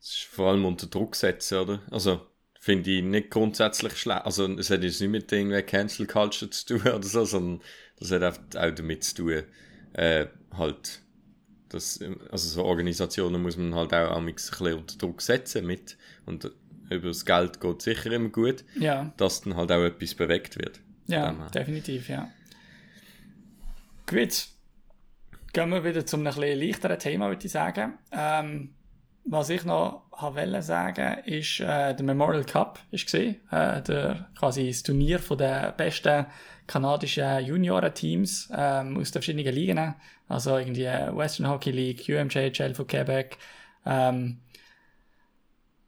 [0.01, 1.83] Es ist vor allem unter Druck setzen, oder?
[1.91, 2.28] Also,
[2.61, 4.25] finde ich nicht grundsätzlich schlecht.
[4.25, 7.61] Also, es hat jetzt nicht mit irgendwie Cancel Culture zu tun oder so, sondern
[7.99, 9.43] das hat auch damit zu tun,
[9.95, 11.01] äh, halt,
[11.69, 12.01] das,
[12.31, 15.97] also so Organisationen muss man halt auch ein bisschen unter Druck setzen mit,
[16.27, 16.51] und
[16.91, 20.81] über das Geld geht sicher immer gut, Ja, dass dann halt auch etwas bewegt wird.
[21.07, 22.31] ja, definitiv, ja.
[24.07, 24.47] Gut,
[25.53, 27.99] gehen wir wieder zum ein bisschen leichteren Thema, würde ich sagen.
[28.11, 28.71] Ähm,
[29.31, 34.67] was ich noch wollte sagen, ist äh, der Memorial Cup ist gesehen, äh, der quasi
[34.69, 36.27] das Turnier von den besten
[36.67, 39.95] kanadischen Juniorenteams ähm, aus den verschiedenen Ligen.
[40.29, 43.39] Also irgendwie Western Hockey League, UMJHL von Quebec,
[43.87, 44.41] ähm,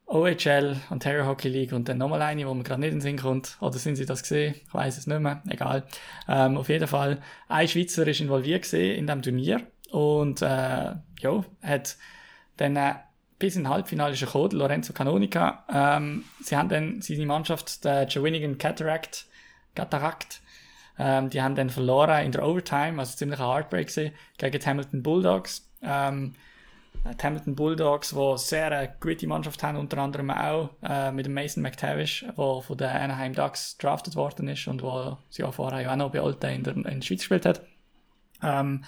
[0.06, 3.18] OHL, Ontario Hockey League und dann nochmal eine, wo man gerade nicht in den Sinn
[3.18, 3.56] kommt.
[3.60, 4.54] Oder sind sie das gesehen?
[4.66, 5.42] Ich weiß es nicht mehr.
[5.48, 5.84] Egal.
[6.28, 9.60] Ähm, auf jeden Fall, ein Schweizer ist involviert gesehen in dem Turnier
[9.90, 11.96] und äh, ja, hat
[12.56, 12.94] dann äh,
[13.40, 15.64] bis in Halbfinale ist gekommen, Lorenzo Canonica.
[15.72, 19.26] Ähm, sie haben dann seine Mannschaft, der Shawinigan Cataract,
[19.74, 20.40] Cataract
[21.00, 24.66] ähm, die haben dann verloren in der Overtime, also ziemlich ein Heartbreak gewesen, gegen die
[24.66, 25.66] Hamilton Bulldogs.
[25.82, 26.34] Ähm,
[27.04, 31.32] die Hamilton Bulldogs, die sehr eine gute Mannschaft haben, unter anderem auch äh, mit dem
[31.32, 35.90] Mason McTavish, der von den Anaheim Ducks drafted worden ist und wo sie auch vorher
[35.90, 37.62] auch noch bei Alte in der, in der Schweiz gespielt hat.
[38.42, 38.84] Ähm,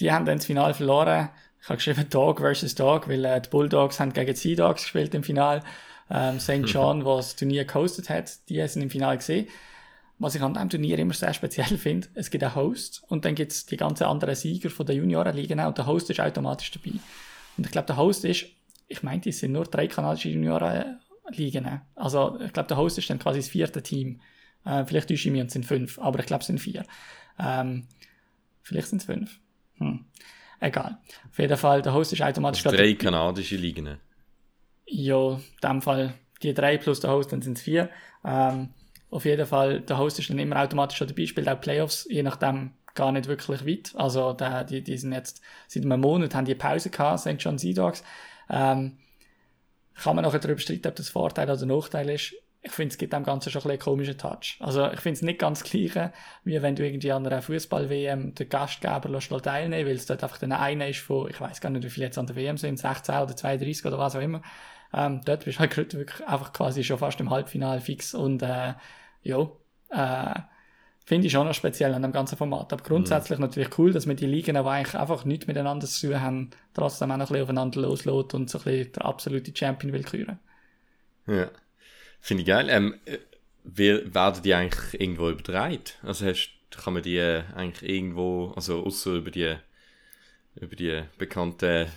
[0.00, 1.28] die haben dann das Finale verloren.
[1.62, 4.82] Ich habe geschrieben Dog versus Dog, weil äh, die Bulldogs haben gegen die Sea Dogs
[4.82, 5.62] gespielt im Finale.
[6.10, 6.64] Ähm, St.
[6.66, 9.46] John, was das Turnier gehostet hat, die sind im Finale gesehen.
[10.18, 13.34] Was ich an diesem Turnier immer sehr speziell finde, es gibt einen Host und dann
[13.34, 16.98] gibt es die ganzen anderen Sieger von der Juniorenliga und der Host ist automatisch dabei.
[17.56, 18.46] Und ich glaube, der Host ist,
[18.88, 21.80] ich meinte, es sind nur drei kanadische Juniorenligen.
[21.94, 24.20] Also ich glaube, der Host ist dann quasi das vierte Team.
[24.64, 26.84] Äh, vielleicht täusche ich mich und es sind fünf, aber ich glaube, es sind vier.
[27.38, 27.86] Ähm,
[28.62, 29.38] vielleicht sind es fünf.
[29.78, 30.04] Hm.
[30.60, 30.98] Egal.
[31.30, 32.64] Auf jeden Fall, der Host ist automatisch...
[32.64, 33.98] Also drei kanadische Ligen.
[34.86, 37.90] Ja, in dem Fall die drei plus der Host, dann sind es vier.
[38.24, 38.70] Ähm,
[39.10, 42.22] auf jeden Fall, der Host ist dann immer automatisch schon dabei, spielt auch Playoffs, je
[42.22, 43.92] nachdem gar nicht wirklich weit.
[43.96, 47.36] Also der, die, die sind jetzt seit einem Monat haben die Pause gehabt, St.
[47.38, 48.02] John Sea Dogs.
[48.48, 48.98] Ähm,
[49.94, 52.34] kann man nachher darüber streiten, ob das Vorteil oder Nachteil ist.
[52.62, 54.58] Ich finde, es gibt dem Ganzen schon ein einen komischen Touch.
[54.60, 55.92] Also ich finde es nicht ganz gleich,
[56.44, 60.38] wie wenn du irgendwie an einer Fußball-WM den Gastgeber lässt teilnehmen weil es dort einfach
[60.38, 62.78] dann einer ist von, ich weiß gar nicht, wie viele jetzt an der WM sind,
[62.78, 64.42] 16 oder 32 oder was auch immer.
[64.92, 68.74] Ähm, dort bist du halt wirklich einfach quasi schon fast im Halbfinale fix und äh,
[69.22, 69.50] ja,
[69.90, 70.40] äh,
[71.04, 72.72] finde ich schon noch speziell an dem ganzen Format.
[72.72, 73.46] Aber grundsätzlich mhm.
[73.46, 77.10] natürlich cool, dass wir die Ligen, die eigentlich einfach nichts miteinander zu tun haben, trotzdem
[77.10, 80.38] auch noch ein bisschen aufeinander loslässt und so ein bisschen der absolute Champion will küren.
[81.26, 81.48] Ja,
[82.20, 82.68] finde ich geil.
[82.68, 83.18] Ähm, äh,
[83.64, 85.82] wie, werden die eigentlich irgendwo übertragen?
[86.02, 89.56] Also hast, kann man die äh, eigentlich irgendwo, also außer über die,
[90.54, 91.88] über die bekannten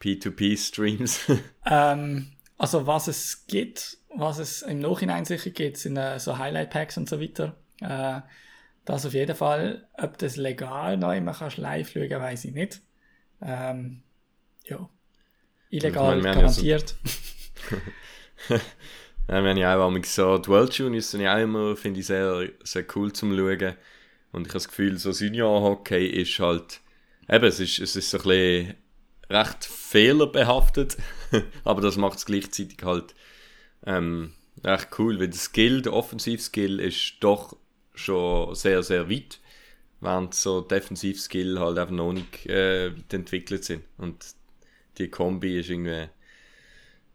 [0.00, 1.30] P2P-Streams?
[1.66, 6.96] ähm, also was es gibt, was es im Nachhinein sicher gibt, sind äh, so Highlight-Packs
[6.96, 7.56] und so weiter.
[7.80, 8.20] Äh,
[8.84, 9.86] das auf jeden Fall.
[9.94, 12.80] Ob das legal noch immer kannst live schauen, weiß ich nicht.
[13.42, 14.02] Ähm,
[14.64, 14.88] ja.
[15.70, 16.96] Illegal ich garantiert.
[19.30, 22.48] wir haben ja auch so, die World Juniors sind ja auch immer, finde ich, sehr,
[22.64, 23.76] sehr cool zum Schauen.
[24.32, 26.80] Und ich habe das Gefühl, so Senior-Hockey ist halt,
[27.28, 28.74] eben, es ist, es ist so ein bisschen
[29.30, 30.96] recht fehlerbehaftet,
[31.64, 33.14] aber das macht es gleichzeitig halt
[33.86, 34.32] ähm,
[34.64, 37.56] recht cool, weil der Skill, der Offensivskill ist doch
[37.94, 39.38] schon sehr, sehr weit,
[40.00, 43.84] während so Defensivskill halt einfach noch nicht äh, entwickelt sind.
[43.96, 44.24] Und
[44.98, 46.08] die Kombi ist irgendwie,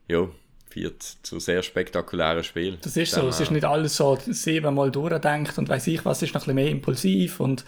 [0.08, 0.30] ja,
[0.76, 2.78] führt zu sehr spektakulären Spielen.
[2.82, 6.34] Das ist so, es ist nicht alles so siebenmal durchdenkt und weiß ich was, ist
[6.34, 7.64] noch ein bisschen mehr impulsiv und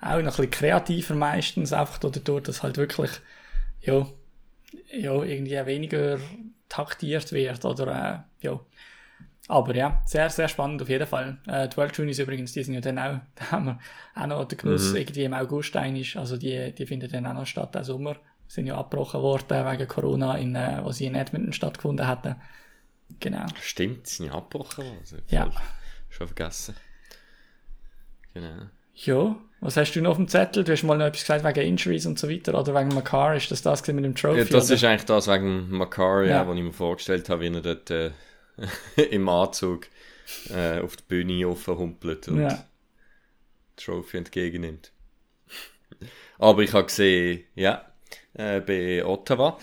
[0.00, 3.10] auch noch ein bisschen kreativer meistens, einfach dadurch, dass halt wirklich,
[3.80, 4.06] ja,
[4.92, 6.20] ja, irgendwie weniger
[6.68, 8.60] taktiert wird oder äh, ja.
[9.48, 11.38] Aber ja, sehr, sehr spannend auf jeden Fall.
[11.48, 13.78] Äh, die World Juniors übrigens, die sind ja dann auch, da haben wir
[14.14, 14.96] auch noch den Genuss, mhm.
[14.98, 18.14] irgendwie im August ist, also die, die finden dann auch noch statt, im Sommer.
[18.48, 22.36] Sind ja abgebrochen worden wegen Corona, in, äh, wo sie in Edmonton stattgefunden hatten.
[23.20, 23.46] Genau.
[23.60, 25.22] Stimmt, sind ja abgebrochen worden.
[25.28, 25.50] Ja.
[26.08, 26.74] Schon vergessen.
[28.34, 28.66] Genau.
[28.94, 30.64] Ja, was hast du noch auf dem Zettel?
[30.64, 33.36] Du hast mal noch etwas gesagt wegen Injuries und so weiter oder wegen Makar.
[33.36, 34.38] Ist das das mit dem Trophy?
[34.38, 34.74] Ja, das oder?
[34.74, 36.48] ist eigentlich das wegen Makar, ja, ja.
[36.48, 38.10] was ich mir vorgestellt habe, wie er dort äh,
[39.10, 39.86] im Anzug
[40.50, 42.64] äh, auf die Bühne humpelt und ja.
[43.76, 44.92] Trophy entgegennimmt.
[46.38, 47.87] Aber ich habe gesehen, ja,
[48.38, 49.58] äh, bei Ottawa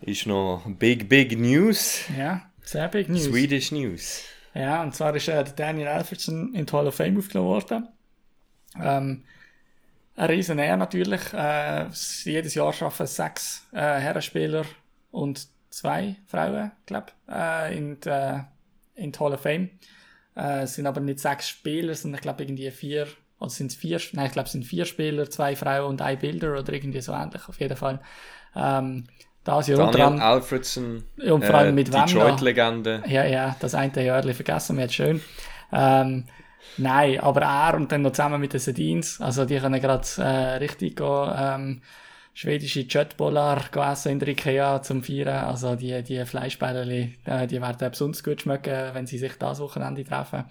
[0.00, 2.04] ist noch Big, Big News.
[2.16, 3.24] Ja, sehr Big News.
[3.24, 4.24] Swedish News.
[4.54, 7.88] Ja, und zwar ist äh, Daniel Alfredson in die Hall of Fame aufgenommen worden.
[8.80, 9.24] Ähm,
[10.16, 11.32] ein riesen Ehr natürlich.
[11.32, 11.88] Äh,
[12.24, 14.64] jedes Jahr schaffen sechs äh, Herrenspieler
[15.10, 18.40] und zwei Frauen, glaube äh, in, die,
[18.94, 19.70] in die Hall of Fame.
[20.36, 23.08] Äh, es sind aber nicht sechs Spieler, sondern ich glaube irgendwie vier,
[23.38, 26.18] oder sind es vier, nein, ich glaube es sind vier Spieler, zwei Frauen und ein
[26.18, 28.00] Bilder oder irgendwie so ähnlich, auf jeden Fall.
[28.56, 29.06] Ähm,
[29.42, 33.02] das Jahr Daniel dran, Alfredson, und vor allem äh, mit Detroit-Legende.
[33.06, 35.20] Ja, ja, das eine Jahr vergessen wir jetzt schön.
[35.70, 36.24] Ähm,
[36.76, 40.56] Nein, aber er und dann noch zusammen mit den Sedins, also die können gerade äh,
[40.56, 41.82] richtig gehen, ähm,
[42.32, 43.60] schwedische Jetbollar
[43.92, 45.44] essen in der Ikea zum Feiern.
[45.44, 50.04] Also die, die Fleischbällchen, äh, die werden besonders gut schmecken, wenn sie sich das Wochenende
[50.04, 50.44] treffen.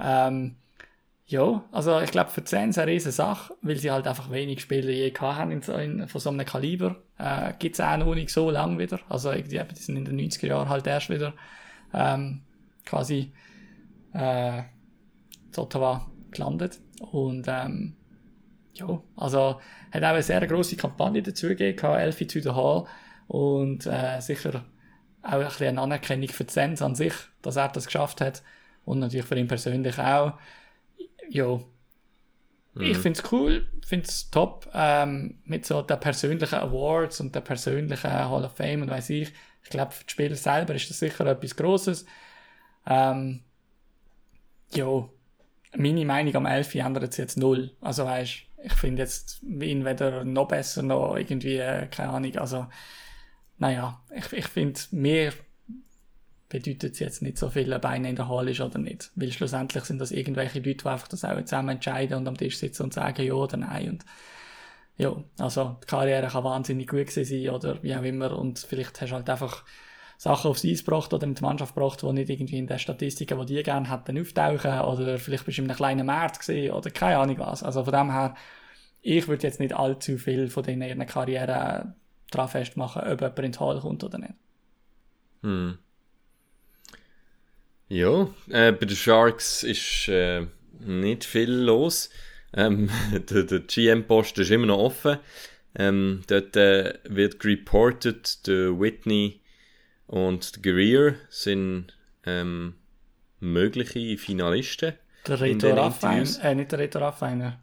[0.00, 0.56] Ähm,
[1.30, 4.60] ja, also ich glaube für die Saints eine riesen Sache, weil sie halt einfach wenig
[4.62, 6.96] Spieler je gehabt haben in, so- in, von so einem Kaliber.
[7.18, 8.98] Äh, gibt's auch noch nicht so lang wieder.
[9.10, 11.34] Also eben, die sind in den 90er Jahren halt erst wieder
[11.92, 12.42] ähm,
[12.86, 13.32] quasi
[14.14, 14.64] äh, in
[15.58, 16.80] Ottawa gelandet.
[17.12, 17.96] Und ähm,
[18.74, 19.60] ja, also
[19.92, 22.86] hat auch eine sehr grosse Kampagne dazu gegeben, Elfie to the Hall.
[23.26, 24.64] Und äh, sicher
[25.22, 27.12] auch ein bisschen eine Anerkennung für die Sens an sich,
[27.42, 28.42] dass er das geschafft hat.
[28.86, 30.34] Und natürlich für ihn persönlich auch.
[31.28, 31.60] Ja,
[32.80, 37.40] ich finde es cool, finde es top, ähm, mit so den persönlichen Awards und der
[37.40, 39.32] persönlichen Hall of Fame und weiß ich.
[39.64, 42.06] Ich glaube, für die Spieler selber ist das sicher etwas Grosses.
[42.86, 43.42] Ähm,
[44.72, 45.08] ja,
[45.76, 47.74] meine Meinung am Elfi ändert sich jetzt null.
[47.80, 52.66] Also weißt, ich finde jetzt ihn weder noch besser noch irgendwie, äh, keine Ahnung, also
[53.58, 55.32] naja, ich, ich finde, mir
[56.48, 59.10] bedeutet es jetzt nicht so viel, ob einer in der Hall ist oder nicht.
[59.14, 62.58] Weil schlussendlich sind das irgendwelche Leute, die einfach das auch zusammen entscheiden und am Tisch
[62.58, 63.90] sitzen und sagen ja oder nein.
[63.90, 64.04] Und
[64.96, 69.00] ja, also die Karriere kann wahnsinnig gut gewesen sein oder wie auch immer und vielleicht
[69.00, 69.64] hast du halt einfach
[70.16, 73.38] Sachen aufs Eis gebracht oder mit der Mannschaft gebracht, die nicht irgendwie in den Statistiken,
[73.46, 76.90] die die gerne hätten, auftauchen oder vielleicht bist du in einem kleinen Markt gesehen oder
[76.90, 77.62] keine Ahnung was.
[77.62, 78.34] Also von dem her,
[79.00, 81.94] ich würde jetzt nicht allzu viel von denen in ihrer Karriere
[82.32, 84.34] dran festmachen, ob jemand in die Hall kommt oder nicht.
[85.42, 85.78] Hm.
[87.88, 90.46] Ja, äh, bei den Sharks ist äh,
[90.80, 92.10] nicht viel los.
[92.52, 92.90] Ähm,
[93.30, 95.18] der, der GM-Post ist immer noch offen.
[95.74, 99.40] Ähm, dort äh, wird reported, der Whitney
[100.06, 102.74] und der Greer sind ähm,
[103.40, 104.94] mögliche Finalisten.
[105.26, 107.60] Der Reto Raffiner, äh, nicht der Reto Raffiner,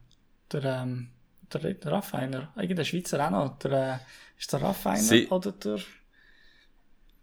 [0.52, 1.10] der, ähm,
[1.52, 3.98] der Reto Raffiner, eigentlich der Schweizer auch noch, der, äh,
[4.40, 5.80] ist der Raffiner Sie- oder der,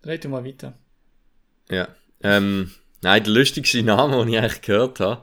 [0.04, 0.74] red du mal weiter.
[1.70, 1.88] Ja.
[2.22, 2.72] Ähm,
[3.02, 5.22] nein, der lustigste Name, den ich eigentlich gehört habe,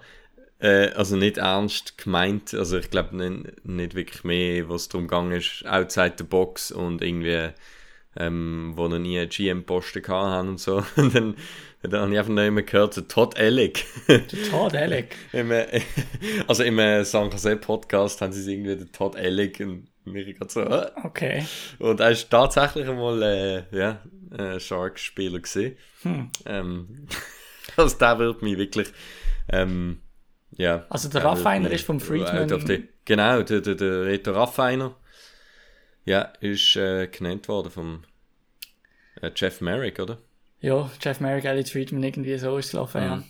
[0.59, 5.31] äh, also nicht ernst gemeint, also ich glaube nicht, nicht wirklich mehr, was darum gegangen
[5.31, 7.49] ist, outside the box und irgendwie,
[8.17, 10.83] ähm, wo noch nie GM-Posten haben und so.
[10.95, 11.35] Und dann,
[11.81, 13.85] dann habe ich einfach noch immer gehört, der Todd Ellick.
[14.09, 15.15] Der Todd Ellick.
[15.31, 15.81] Im, äh,
[16.47, 20.25] also im äh, San Jose Podcast haben sie es irgendwie den Todd Ellick und mir
[20.33, 20.91] gerade so, äh.
[21.03, 21.45] Okay.
[21.77, 24.01] Und er ist tatsächlich einmal äh, ja,
[24.37, 25.77] äh, Sharks-Spieler gesehen.
[26.01, 26.29] Hm.
[26.45, 27.07] Ähm,
[27.77, 28.89] also der wird mich wirklich
[29.49, 30.01] ähm,
[30.51, 30.85] ja.
[30.89, 32.49] Also der der Raffiner ist vom Friedman.
[32.49, 34.95] the- genau, der, der, der Reto Raffiner.
[36.05, 38.03] Ja, ist äh, genannt worden vom
[39.21, 40.17] äh, Jeff Merrick, oder?
[40.61, 43.15] Ja, Jeff Merrick, Elliot Friedman, irgendwie so ist es gelaufen, ja.
[43.17, 43.23] Mhm.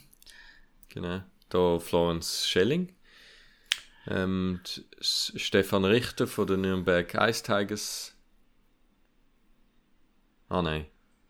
[0.89, 1.21] Genau.
[1.49, 2.93] Da Florence Schelling.
[4.07, 4.61] Ähm,
[5.01, 8.15] Stefan Richter von den Nürnberg Ice Tigers.
[10.49, 10.85] Ah nein,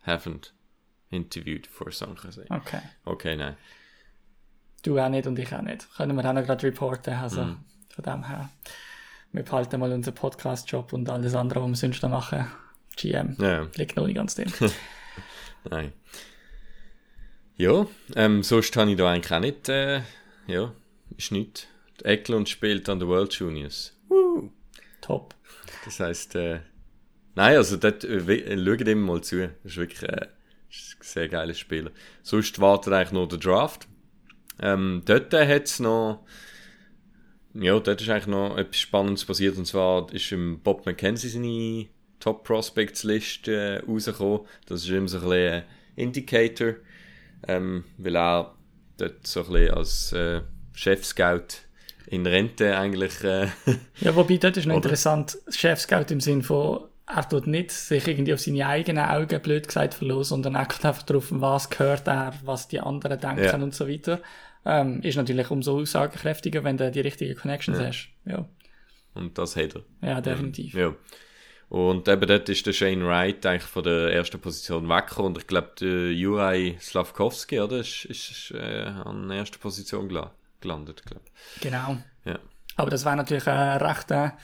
[0.06, 0.52] haven't
[1.10, 2.46] interviewed for San Jose.
[2.50, 2.82] Okay.
[3.06, 3.58] Okay, nein.
[4.84, 5.88] Du auch nicht und ich auch nicht.
[5.96, 7.58] Können wir auch noch gerade reporten, also Mhm.
[7.90, 8.50] von dem her.
[9.32, 12.48] Wir behalten mal unseren Podcast-Job und alles andere, was wir sonst noch machen.
[12.96, 13.36] GM.
[13.40, 14.52] Ja, Liegt noch nicht ganz drin.
[15.70, 15.94] nein.
[17.58, 17.86] Ja,
[18.16, 20.02] ähm, sonst habe ich da eigentlich auch nicht, äh,
[20.48, 20.74] ja,
[21.18, 21.68] ist nicht.
[22.04, 23.94] Eklund spielt an der World Juniors.
[25.02, 25.36] Top.
[25.84, 26.62] Das heisst, äh,
[27.36, 29.48] nein, also dort, äh, äh, schaut immer mal zu.
[29.48, 30.28] Das ist wirklich äh,
[30.70, 31.92] ist ein sehr geiler Spieler.
[32.24, 33.88] Sonst wartet eigentlich noch der Draft.
[34.62, 36.26] Ähm, dort hat es noch,
[37.54, 39.58] ja, dort ist eigentlich noch etwas Spannendes passiert.
[39.58, 41.88] Und zwar ist im Bob McKenzie seine
[42.20, 44.42] Top Prospects Liste äh, rausgekommen.
[44.68, 45.64] Das ist immer so ein bisschen ein
[45.96, 46.74] Indicator,
[47.48, 48.56] ähm, weil er
[48.98, 50.42] dort so ein bisschen als äh,
[50.74, 51.48] Chef-Scout
[52.08, 53.48] in Rente eigentlich äh,
[54.02, 54.86] Ja, wobei, dort ist noch Oder?
[54.86, 59.68] interessant, Chefscout im Sinn von, er tut nicht sich irgendwie auf seine eigenen Augen, blöd
[59.68, 63.56] gesagt, verlassen, sondern er guckt einfach darauf, was gehört er, was die anderen denken Ja.
[63.56, 64.20] und so weiter.
[64.66, 68.10] Ähm, ist natürlich umso aussagekräftiger, wenn du die richtigen Connections hast.
[68.26, 68.46] Ja,
[69.16, 69.84] und das hat er.
[70.08, 70.74] ja definitiv.
[70.76, 70.94] Ja.
[71.70, 75.48] Und eben dort ist der Shane Wright eigentlich von der ersten Position weggekommen und ich
[75.48, 80.32] glaube, der Juraj Slavkovski, oder, ist, ist, ist äh, an der ersten Position gela
[80.62, 81.24] gelandet, glaube
[81.62, 81.98] Genau.
[82.26, 82.38] Ja.
[82.76, 84.38] Aber das wäre natürlich ein rechter,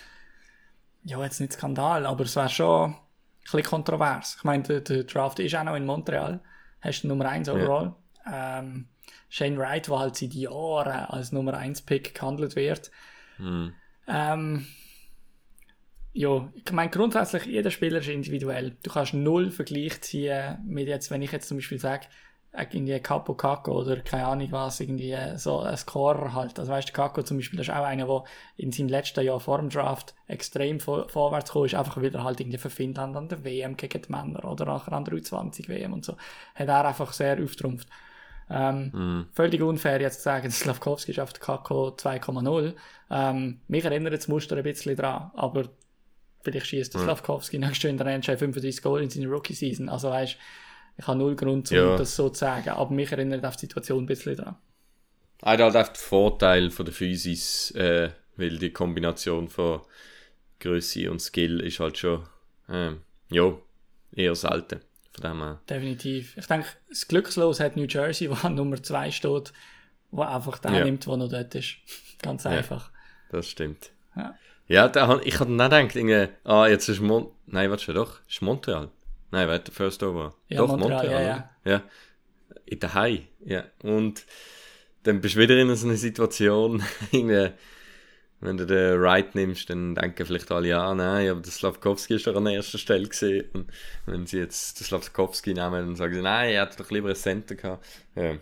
[1.06, 2.96] ja, jetzt nicht Skandal, aber es wäre schon ein
[3.44, 4.36] bisschen kontrovers.
[4.38, 6.42] Ich meine, der, der Draft ist auch noch in Montreal.
[6.82, 7.96] Hast du Nummer 1 overall.
[8.32, 8.88] Ähm,
[9.30, 12.92] Shane Wright, der halt seit Jahren als Nummer 1 Pick gehandelt wird.
[13.38, 13.74] Hm.
[14.08, 14.66] Ähm,
[16.14, 18.78] ja, ich meine, grundsätzlich, jeder Spieler ist individuell.
[18.82, 22.08] Du kannst null Vergleich ziehen mit jetzt, wenn ich jetzt zum Beispiel sage,
[22.72, 26.58] irgendwie Capo Caco oder keine Ahnung was, irgendwie so ein Scorer halt.
[26.60, 28.24] Also weißt du, Caco zum Beispiel, das ist auch einer, der
[28.58, 32.40] in seinem letzten Jahr vor dem Draft extrem vor, vorwärts gekommen ist, einfach wieder halt
[32.40, 35.94] irgendwie für Finnland an der WM gegen die Männer oder nachher an der U20 WM
[35.94, 36.16] und so.
[36.56, 37.88] Hat er einfach sehr auftrumpft.
[38.50, 42.74] Ähm, Völlig unfair jetzt zu sagen, Slavkovski ist auf der Kako 2,0.
[43.10, 45.66] Ähm, mich erinnert das Muster ein bisschen dran, aber
[46.42, 49.90] vielleicht schießt der Slavkovski nächstes Jahr in der NHL 35 Goal in seiner Rookie-Season.
[49.90, 50.38] Also weißt,
[50.98, 51.96] ich habe null Grund, um Ja.
[51.98, 54.56] das so zu sagen, aber mich erinnert auf die Situation ein bisschen dran.
[55.42, 59.82] Er hat halt den Vorteil von der Physis, äh, weil die Kombination von
[60.60, 62.24] Größe und Skill ist halt schon,
[62.70, 63.54] ähm, ja,
[64.14, 64.82] eher selten.
[65.14, 65.62] Von dem her.
[65.70, 66.36] Definitiv.
[66.38, 69.54] Ich denke, das Glückslos hat New Jersey, wo an Nummer 2 steht,
[70.12, 70.84] wo einfach der Ja.
[70.86, 71.76] nimmt, der noch dort ist.
[72.22, 72.92] Ganz einfach.
[73.30, 73.92] Das stimmt.
[74.16, 74.36] Ja.
[74.68, 77.30] Ja, da, ich hatte dann gedacht, ah, jetzt ist Mon...
[77.46, 78.90] Nein, warte schon, doch, ist Montreal.
[79.36, 80.34] Nein, warte, First Over.
[80.48, 81.72] Ja, doch, Montreal, Montreal, ja, oder?
[81.72, 81.84] ja.
[82.66, 83.66] In der Hai, ja.
[83.84, 84.26] Und
[85.04, 86.82] dann bist du wieder in so einer Situation,
[87.12, 92.28] wenn du den Wright nimmst, dann denken vielleicht alle, ja, nein, aber der Slavkovski ist
[92.28, 93.50] doch an erster Stelle gesehen.
[93.52, 93.70] Und
[94.06, 97.18] wenn sie jetzt den Slavkovski nehmen, dann sagen sie, nein, er hätte doch lieber einen
[97.18, 97.86] Center gehabt.
[98.16, 98.38] Ja,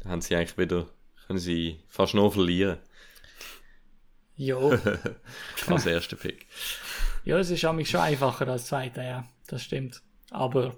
[0.00, 0.88] dann haben sie eigentlich wieder,
[1.28, 2.78] können sie fast nur verlieren
[4.34, 4.76] Jo.
[5.68, 6.48] als erster Pick.
[7.24, 9.24] ja, es ist schon einfacher als Zweiter, ja.
[9.46, 10.02] Das stimmt.
[10.30, 10.76] Aber,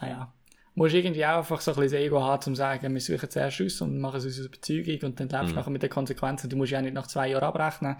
[0.00, 0.32] naja.
[0.74, 3.28] Musst irgendwie auch einfach so ein bisschen das Ego haben, um zu sagen, wir suchen
[3.28, 6.48] zuerst aus und machen es aus Überzeugung und dann lebst du nachher mit den Konsequenzen.
[6.48, 7.96] Du musst ja nicht nach zwei Jahren abrechnen.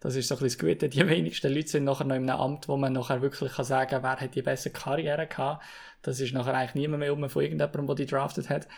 [0.00, 0.88] Das ist so ein bisschen das Gute.
[0.88, 3.90] Die wenigsten Leute sind nachher noch in einem Amt, wo man nachher wirklich kann sagen
[3.90, 5.64] kann, wer hat die bessere Karriere gehabt.
[6.02, 8.68] Das ist nachher eigentlich niemand mehr um von irgendjemandem, der die drafted hat.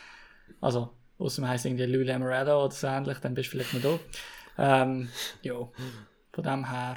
[0.60, 3.98] Also, außer man heisst irgendwie Lou Lamorado oder so ähnlich, dann bist du vielleicht noch
[4.56, 4.82] da.
[4.82, 5.08] Ähm,
[5.42, 5.54] ja,
[6.32, 6.96] von dem her,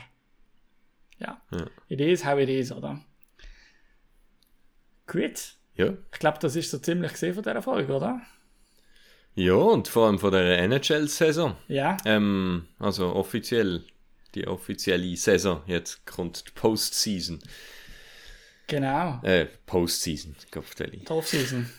[1.17, 1.41] ja.
[1.87, 3.01] It is how it is, oder?
[5.09, 5.55] Gut.
[5.75, 5.93] Ja.
[6.13, 8.21] Ich glaube, das ist so ziemlich gesehen von dieser Folge, oder?
[9.33, 11.55] Ja, und vor allem von der NHL-Saison.
[11.67, 11.97] Ja.
[12.05, 13.83] Ähm, also offiziell,
[14.35, 15.61] die offizielle Saison.
[15.65, 17.39] Jetzt kommt die Postseason.
[18.67, 19.19] Genau.
[19.23, 20.97] Äh, Postseason, Kopfstelle.
[20.97, 21.69] Die Offseason.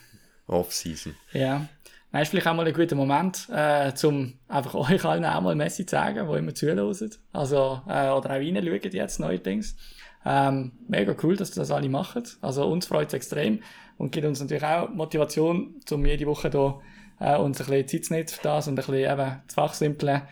[0.47, 1.15] Offseason.
[1.33, 1.69] Ja.
[2.11, 5.55] Nein, ist vielleicht auch mal ein guter Moment, äh, um einfach euch allen auch mal
[5.55, 7.11] Messi zu sagen, die immer zuhören.
[7.33, 9.77] Also, äh, oder auch reinschauen jetzt neuerdings.
[10.25, 12.25] Ähm, mega cool, dass das alle machen.
[12.41, 13.63] Also, uns freut es extrem
[13.97, 16.81] und gibt uns natürlich auch Motivation, um jede Woche hier
[17.21, 20.23] äh, uns ein bisschen Zeit zu nehmen für das und ein bisschen eben zu fachsimpeln.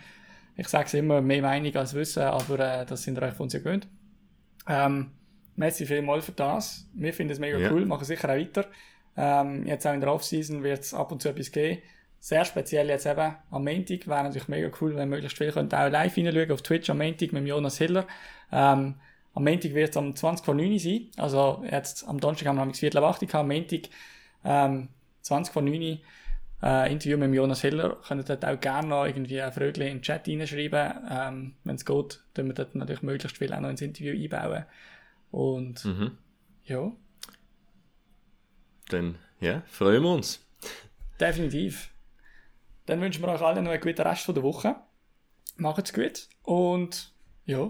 [0.57, 3.53] Ich sage es immer, mehr Meinung als Wissen, aber äh, das sind euch von uns
[3.53, 3.87] ja gewöhnt.
[4.67, 5.11] Ähm,
[5.55, 6.87] merci vielmals für das.
[6.93, 7.71] Wir finden es mega Ja.
[7.71, 8.65] cool, machen sicher auch weiter.
[9.15, 11.81] Ähm, jetzt auch in der Offseason wird es ab und zu etwas geben.
[12.19, 14.07] Sehr speziell jetzt eben am Montag.
[14.07, 17.31] Wäre natürlich mega cool, wenn möglichst viele könnt auch live hineinschauen auf Twitch am Montag
[17.31, 18.05] mit Jonas Hiller.
[18.51, 18.95] Ähm,
[19.33, 21.07] am Montag wird es am 20 vor 9 Uhr sein.
[21.17, 23.35] Also jetzt am Donnerstag haben wir am Viertel ab 8 Uhr.
[23.35, 23.81] Am Montag
[24.43, 24.89] ähm,
[25.21, 25.97] 20 vor 9 Uhr
[26.61, 27.97] äh, Interview mit Jonas Hiller.
[28.07, 30.93] Könnt dort auch gerne noch irgendwie ein Frögli in den Chat reinschreiben.
[31.09, 34.65] Ähm, wenn es geht, tun wir dort natürlich möglichst viel auch noch ins Interview einbauen.
[35.31, 36.17] Und Mhm.
[36.65, 36.91] ja,
[38.89, 40.45] Dann, ja, freuen wir uns.
[41.21, 41.91] definitiv.
[42.87, 44.75] Dann wünschen wir euch allen noch einen guten Rest von der Woche.
[45.57, 47.13] Macht's gut und
[47.45, 47.69] ja,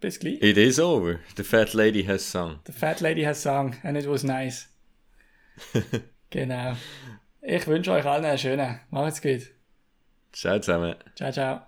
[0.00, 0.42] bis gleich.
[0.42, 1.20] It is over.
[1.36, 2.60] The fat lady has sung.
[2.64, 4.66] The Fat Lady has sung and it was nice.
[6.30, 6.76] genau.
[7.42, 8.80] Ich wünsche euch allen einen schönen.
[8.90, 9.42] Macht's gut.
[10.32, 10.94] Ciao zusammen.
[11.16, 11.62] Ciao, ciao.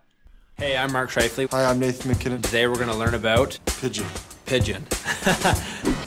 [0.57, 1.49] Hey, I'm Mark Shifley.
[1.51, 2.43] Hi, I'm Nathan McKinnon.
[2.43, 4.07] Today we're going to learn about Pigeon.
[4.47, 4.87] pigeon.